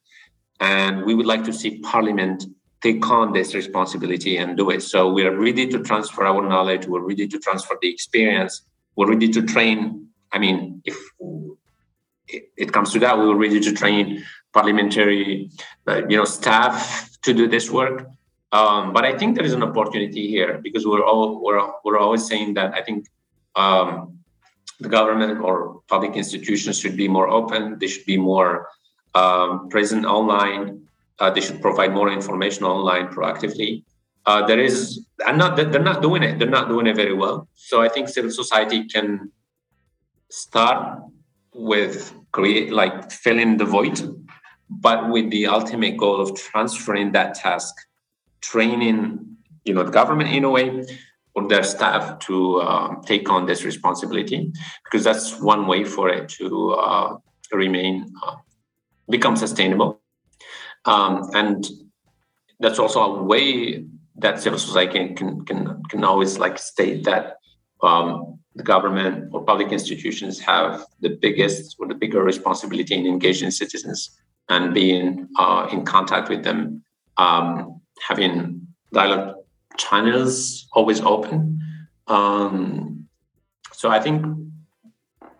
and 0.59 1.05
we 1.05 1.15
would 1.15 1.25
like 1.25 1.43
to 1.45 1.53
see 1.53 1.79
parliament 1.79 2.45
take 2.81 3.09
on 3.09 3.33
this 3.33 3.55
responsibility 3.55 4.37
and 4.37 4.57
do 4.57 4.69
it. 4.69 4.81
So 4.81 5.11
we 5.11 5.25
are 5.25 5.35
ready 5.35 5.67
to 5.67 5.81
transfer 5.81 6.25
our 6.25 6.47
knowledge. 6.47 6.85
We're 6.87 7.07
ready 7.07 7.27
to 7.27 7.39
transfer 7.39 7.75
the 7.81 7.89
experience. 7.89 8.61
We're 8.95 9.09
ready 9.09 9.29
to 9.29 9.41
train. 9.41 10.07
I 10.31 10.39
mean, 10.39 10.81
if 10.85 10.97
it 12.57 12.73
comes 12.73 12.91
to 12.93 12.99
that, 12.99 13.17
we 13.17 13.25
were 13.27 13.37
ready 13.37 13.59
to 13.59 13.71
train 13.73 14.23
parliamentary, 14.53 15.49
uh, 15.87 16.01
you 16.09 16.17
know, 16.17 16.25
staff 16.25 17.09
to 17.23 17.33
do 17.33 17.47
this 17.47 17.71
work. 17.71 18.07
Um, 18.51 18.93
but 18.93 19.03
I 19.03 19.17
think 19.17 19.35
there 19.35 19.45
is 19.45 19.53
an 19.53 19.63
opportunity 19.63 20.27
here 20.27 20.59
because 20.61 20.85
we're 20.85 21.03
all 21.03 21.43
we're, 21.43 21.59
we're 21.83 21.97
always 21.97 22.25
saying 22.27 22.53
that 22.53 22.73
I 22.73 22.81
think 22.81 23.07
um, 23.55 24.19
the 24.79 24.89
government 24.89 25.39
or 25.41 25.81
public 25.87 26.15
institutions 26.15 26.79
should 26.79 26.97
be 26.97 27.07
more 27.07 27.27
open. 27.27 27.79
They 27.79 27.87
should 27.87 28.05
be 28.05 28.17
more 28.17 28.67
um, 29.13 29.69
present 29.69 30.05
online. 30.05 30.87
Uh, 31.19 31.29
they 31.29 31.41
should 31.41 31.61
provide 31.61 31.93
more 31.93 32.11
information 32.11 32.65
online 32.65 33.07
proactively. 33.07 33.83
Uh, 34.25 34.45
there 34.45 34.59
is, 34.59 35.05
and 35.25 35.37
not 35.37 35.55
they're 35.55 35.81
not 35.81 36.01
doing 36.01 36.23
it. 36.23 36.39
They're 36.39 36.49
not 36.49 36.67
doing 36.67 36.87
it 36.87 36.95
very 36.95 37.13
well. 37.13 37.47
So 37.53 37.81
I 37.81 37.89
think 37.89 38.09
civil 38.09 38.31
society 38.31 38.85
can 38.85 39.31
start 40.29 40.99
with 41.53 42.13
create 42.31 42.73
like 42.73 43.11
filling 43.11 43.57
the 43.57 43.65
void, 43.65 44.01
but 44.69 45.09
with 45.09 45.29
the 45.29 45.47
ultimate 45.47 45.95
goal 45.95 46.19
of 46.19 46.35
transferring 46.35 47.13
that 47.13 47.35
task, 47.35 47.73
training, 48.41 49.37
you 49.63 49.73
know, 49.73 49.83
the 49.83 49.91
government 49.91 50.31
in 50.31 50.43
a 50.43 50.49
way, 50.49 50.83
or 51.35 51.47
their 51.47 51.63
staff 51.63 52.19
to 52.19 52.61
um, 52.61 53.01
take 53.05 53.29
on 53.29 53.45
this 53.45 53.63
responsibility 53.63 54.51
because 54.85 55.03
that's 55.03 55.39
one 55.39 55.67
way 55.67 55.83
for 55.83 56.09
it 56.09 56.29
to 56.29 56.71
uh, 56.71 57.17
remain 57.51 58.11
uh, 58.25 58.35
become 59.09 59.35
sustainable. 59.35 60.01
Um, 60.85 61.29
and 61.33 61.67
that's 62.59 62.79
also 62.79 63.01
a 63.01 63.23
way 63.23 63.85
that 64.17 64.41
civil 64.41 64.59
society 64.59 65.13
can 65.13 65.45
can 65.45 65.83
can 65.89 66.03
always 66.03 66.39
like 66.39 66.57
state 66.57 67.03
that 67.03 67.37
um, 67.83 68.39
the 68.55 68.63
government 68.63 69.29
or 69.33 69.43
public 69.43 69.71
institutions 69.71 70.39
have 70.39 70.85
the 71.01 71.09
biggest 71.09 71.75
or 71.79 71.87
the 71.87 71.95
bigger 71.95 72.23
responsibility 72.23 72.95
in 72.95 73.05
engaging 73.05 73.51
citizens 73.51 74.17
and 74.47 74.73
being 74.73 75.27
uh, 75.37 75.67
in 75.71 75.83
contact 75.83 76.29
with 76.29 76.43
them 76.43 76.81
um, 77.17 77.81
having 78.07 78.65
dialogue 78.93 79.34
channels 79.77 80.67
always 80.73 81.01
open. 81.01 81.59
Um, 82.07 83.07
so 83.73 83.89
I 83.89 83.99
think, 83.99 84.25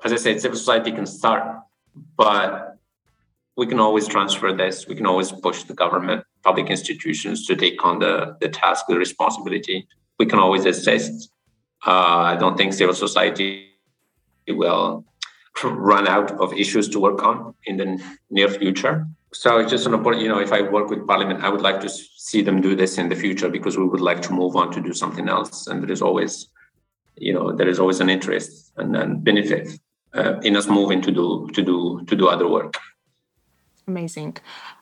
as 0.04 0.12
I 0.14 0.18
said, 0.18 0.42
civil 0.42 0.58
society 0.58 0.92
can 0.92 1.06
start, 1.06 1.60
but 2.18 2.78
we 3.58 3.66
can 3.66 3.80
always 3.80 4.08
transfer 4.08 4.52
this. 4.54 4.88
We 4.88 4.96
can 4.96 5.06
always 5.06 5.32
push 5.32 5.64
the 5.64 5.74
government, 5.74 6.26
public 6.44 6.70
institutions 6.70 7.46
to 7.48 7.56
take 7.56 7.84
on 7.86 8.00
the, 8.00 8.36
the 8.42 8.50
task, 8.50 8.86
the 8.88 8.98
responsibility. 8.98 9.88
We 10.20 10.26
can 10.26 10.40
always 10.40 10.66
assist. 10.66 11.30
Uh, 11.86 12.34
I 12.34 12.36
don't 12.36 12.58
think 12.58 12.74
civil 12.74 12.96
society 12.96 13.70
will 14.48 15.06
run 15.64 16.08
out 16.08 16.32
of 16.32 16.54
issues 16.54 16.90
to 16.90 17.00
work 17.00 17.24
on 17.24 17.54
in 17.66 17.78
the 17.78 18.04
near 18.30 18.50
future 18.50 19.08
so 19.34 19.58
it's 19.60 19.72
just 19.72 19.86
an 19.86 19.94
important, 19.94 20.24
you 20.24 20.30
know, 20.30 20.40
if 20.40 20.52
I 20.54 20.62
work 20.62 20.90
with 20.90 21.06
Parliament, 21.06 21.44
I 21.44 21.50
would 21.50 21.62
like 21.62 21.82
to 21.82 21.90
see 21.90 22.42
them 22.42 22.62
do 22.62 22.76
this 22.76 22.98
in 22.98 23.10
the 23.10 23.16
future 23.16 23.50
because 23.50 23.78
we 23.78 23.86
would 23.86 24.02
like 24.02 24.22
to 24.24 24.34
move 24.34 24.56
on 24.56 24.72
to 24.72 24.82
do 24.82 24.94
something 24.94 25.28
else. 25.28 25.68
And 25.68 25.84
there 25.84 25.92
is 25.92 26.02
always, 26.02 26.48
you 27.18 27.34
know, 27.34 27.52
there 27.52 27.68
is 27.68 27.80
always 27.80 28.00
an 28.00 28.10
interest 28.10 28.72
and 28.78 29.24
benefit 29.24 29.80
uh, 30.14 30.40
in 30.42 30.56
us 30.56 30.68
moving 30.68 31.02
to 31.02 31.12
do 31.12 31.50
to 31.54 31.62
do 31.62 32.04
to 32.08 32.16
do 32.16 32.28
other 32.28 32.48
work. 32.48 32.78
Amazing. 33.88 34.38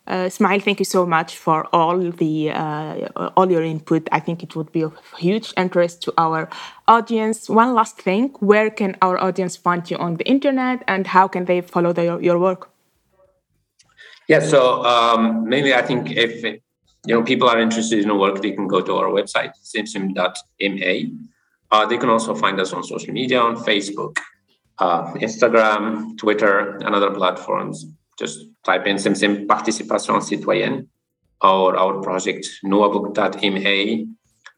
Uh, 0.08 0.30
Smile, 0.30 0.60
thank 0.60 0.80
you 0.80 0.86
so 0.86 1.06
much 1.06 1.38
for 1.38 1.68
all 1.74 1.98
the 1.98 2.52
uh, 2.52 3.10
all 3.36 3.52
your 3.52 3.64
input. 3.64 4.08
I 4.12 4.20
think 4.20 4.44
it 4.44 4.56
would 4.56 4.72
be 4.72 4.84
of 4.84 4.94
huge 5.18 5.54
interest 5.58 6.02
to 6.04 6.14
our 6.18 6.50
audience. 6.88 7.50
One 7.50 7.74
last 7.74 7.98
thing: 7.98 8.30
where 8.39 8.70
can 8.70 8.96
our 9.02 9.18
audience 9.18 9.58
find 9.58 9.89
you 9.89 9.98
on 9.98 10.16
the 10.16 10.26
internet, 10.26 10.84
and 10.88 11.08
how 11.08 11.28
can 11.28 11.46
they 11.46 11.62
follow 11.62 11.94
the, 11.94 12.18
your 12.22 12.39
work? 12.39 12.72
Yeah, 14.28 14.39
so 14.39 14.84
um, 14.84 15.47
mainly 15.47 15.74
I 15.74 15.82
think 15.82 16.11
if 16.11 16.43
you 16.43 16.59
know 17.13 17.24
people 17.24 17.49
are 17.49 17.59
interested 17.59 17.99
in 17.99 18.09
our 18.09 18.17
work, 18.17 18.41
they 18.41 18.51
can 18.51 18.67
go 18.67 18.82
to 18.82 18.95
our 18.95 19.07
website 19.07 19.51
simsim.ma. 19.63 20.93
Uh, 21.71 21.86
they 21.88 21.97
can 21.97 22.09
also 22.09 22.36
find 22.36 22.59
us 22.59 22.71
on 22.71 22.84
social 22.84 23.13
media 23.13 23.39
on 23.39 23.55
Facebook, 23.55 24.17
uh, 24.78 25.11
Instagram, 25.13 26.17
Twitter, 26.17 26.78
and 26.78 26.95
other 26.95 27.11
platforms 27.11 27.86
just 28.17 28.45
type 28.63 28.86
in 28.86 28.97
SimSim 28.97 29.47
Participation 29.47 30.15
Citoyenne 30.15 30.88
or 31.41 31.76
our 31.78 32.01
project 32.01 32.47
Nouabook.ma 32.63 34.05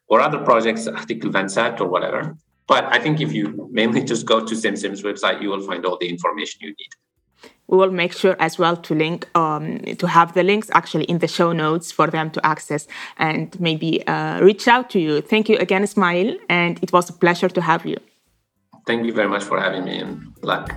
or 0.08 0.22
other 0.22 0.40
projects, 0.40 0.88
Article 0.88 1.32
27 1.32 1.82
or 1.82 1.88
whatever. 1.88 2.38
But 2.68 2.86
I 2.86 3.00
think 3.00 3.22
if 3.22 3.34
you 3.34 3.70
mainly 3.72 4.04
just 4.04 4.26
go 4.26 4.46
to 4.46 4.56
SimSim's 4.56 5.04
website, 5.04 5.42
you 5.42 5.50
will 5.50 5.62
find 5.62 5.86
all 5.86 5.98
the 6.00 6.10
information 6.10 6.60
you 6.62 6.70
need. 6.70 6.90
We 7.68 7.78
will 7.78 7.92
make 7.92 8.14
sure 8.14 8.36
as 8.40 8.60
well 8.60 8.78
to 8.78 8.94
link 8.94 9.28
um, 9.36 9.80
to 9.80 10.08
have 10.08 10.34
the 10.34 10.44
links 10.44 10.70
actually 10.74 11.06
in 11.06 11.18
the 11.20 11.28
show 11.28 11.52
notes 11.52 11.92
for 11.92 12.08
them 12.08 12.30
to 12.32 12.46
access 12.46 12.88
and 13.18 13.60
maybe 13.60 14.06
uh, 14.08 14.40
reach 14.42 14.68
out 14.68 14.90
to 14.92 15.00
you. 15.00 15.22
Thank 15.22 15.50
you 15.50 15.58
again, 15.58 15.84
Ismail, 15.84 16.38
and 16.48 16.80
it 16.84 16.94
was 16.94 17.10
a 17.10 17.14
pleasure 17.14 17.50
to 17.50 17.62
have 17.62 17.86
you. 17.86 17.98
Thank 18.86 19.06
you 19.06 19.14
very 19.14 19.28
much 19.28 19.44
for 19.44 19.60
having 19.60 19.86
me 19.86 19.98
and 19.98 20.36
luck. 20.44 20.76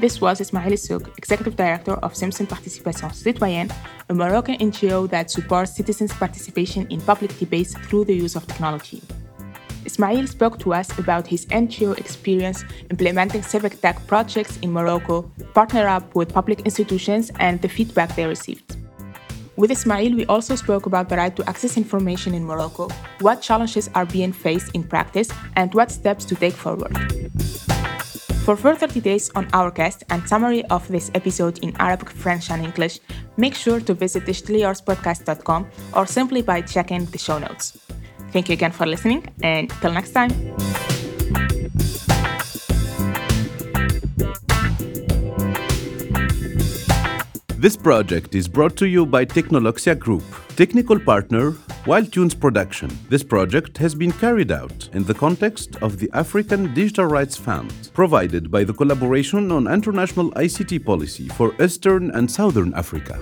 This 0.00 0.20
was 0.20 0.40
Ismail 0.40 0.70
Ilsouk, 0.70 1.18
Executive 1.18 1.56
Director 1.56 1.94
of 1.94 2.14
Simsim 2.14 2.48
Participation 2.48 3.10
Citoyenne, 3.10 3.72
a 4.08 4.14
Moroccan 4.14 4.56
NGO 4.58 5.10
that 5.10 5.28
supports 5.28 5.74
citizens' 5.74 6.12
participation 6.12 6.86
in 6.88 7.00
public 7.00 7.36
debates 7.36 7.74
through 7.74 8.04
the 8.04 8.14
use 8.14 8.36
of 8.36 8.46
technology. 8.46 9.02
Ismail 9.88 10.26
spoke 10.26 10.58
to 10.58 10.74
us 10.74 10.88
about 10.98 11.26
his 11.26 11.46
NGO 11.46 11.96
experience 11.96 12.62
implementing 12.90 13.42
civic 13.42 13.80
tech 13.80 14.06
projects 14.06 14.58
in 14.58 14.70
Morocco, 14.70 15.22
partner 15.54 15.88
up 15.88 16.14
with 16.14 16.34
public 16.34 16.60
institutions, 16.68 17.32
and 17.40 17.60
the 17.62 17.70
feedback 17.70 18.14
they 18.14 18.26
received. 18.26 18.76
With 19.56 19.70
Ismail, 19.70 20.14
we 20.14 20.26
also 20.26 20.56
spoke 20.56 20.84
about 20.84 21.08
the 21.08 21.16
right 21.16 21.34
to 21.36 21.48
access 21.48 21.78
information 21.78 22.34
in 22.34 22.44
Morocco, 22.44 22.88
what 23.20 23.40
challenges 23.40 23.88
are 23.94 24.04
being 24.04 24.32
faced 24.32 24.74
in 24.74 24.84
practice, 24.84 25.30
and 25.56 25.72
what 25.72 25.90
steps 25.90 26.26
to 26.26 26.34
take 26.34 26.54
forward. 26.64 26.94
For 28.44 28.56
further 28.56 28.86
details 28.86 29.30
on 29.34 29.48
our 29.54 29.70
guest 29.70 30.04
and 30.10 30.20
summary 30.28 30.64
of 30.66 30.86
this 30.88 31.10
episode 31.14 31.58
in 31.60 31.74
Arabic, 31.78 32.10
French, 32.10 32.50
and 32.50 32.62
English, 32.62 33.00
make 33.38 33.54
sure 33.54 33.80
to 33.80 33.94
visit 33.94 34.24
digitallyyourspodcast.com 34.26 35.66
or 35.94 36.06
simply 36.06 36.42
by 36.42 36.60
checking 36.60 37.06
the 37.06 37.18
show 37.18 37.38
notes. 37.38 37.78
Thank 38.32 38.48
you 38.48 38.54
again 38.54 38.72
for 38.72 38.86
listening, 38.86 39.26
and 39.42 39.70
till 39.80 39.92
next 39.92 40.12
time. 40.12 40.30
This 47.56 47.76
project 47.76 48.34
is 48.36 48.46
brought 48.46 48.76
to 48.76 48.86
you 48.86 49.04
by 49.04 49.24
Technoloxia 49.24 49.98
Group, 49.98 50.22
technical 50.54 50.98
partner 50.98 51.54
Wild 51.86 52.12
Tunes 52.12 52.34
Production. 52.34 52.90
This 53.08 53.24
project 53.24 53.78
has 53.78 53.94
been 53.94 54.12
carried 54.12 54.52
out 54.52 54.90
in 54.92 55.04
the 55.04 55.14
context 55.14 55.76
of 55.82 55.98
the 55.98 56.10
African 56.12 56.74
Digital 56.74 57.06
Rights 57.06 57.36
Fund, 57.36 57.72
provided 57.94 58.50
by 58.50 58.62
the 58.62 58.74
Collaboration 58.74 59.50
on 59.50 59.66
International 59.66 60.30
ICT 60.32 60.84
Policy 60.84 61.28
for 61.28 61.54
Eastern 61.60 62.10
and 62.10 62.30
Southern 62.30 62.74
Africa. 62.74 63.18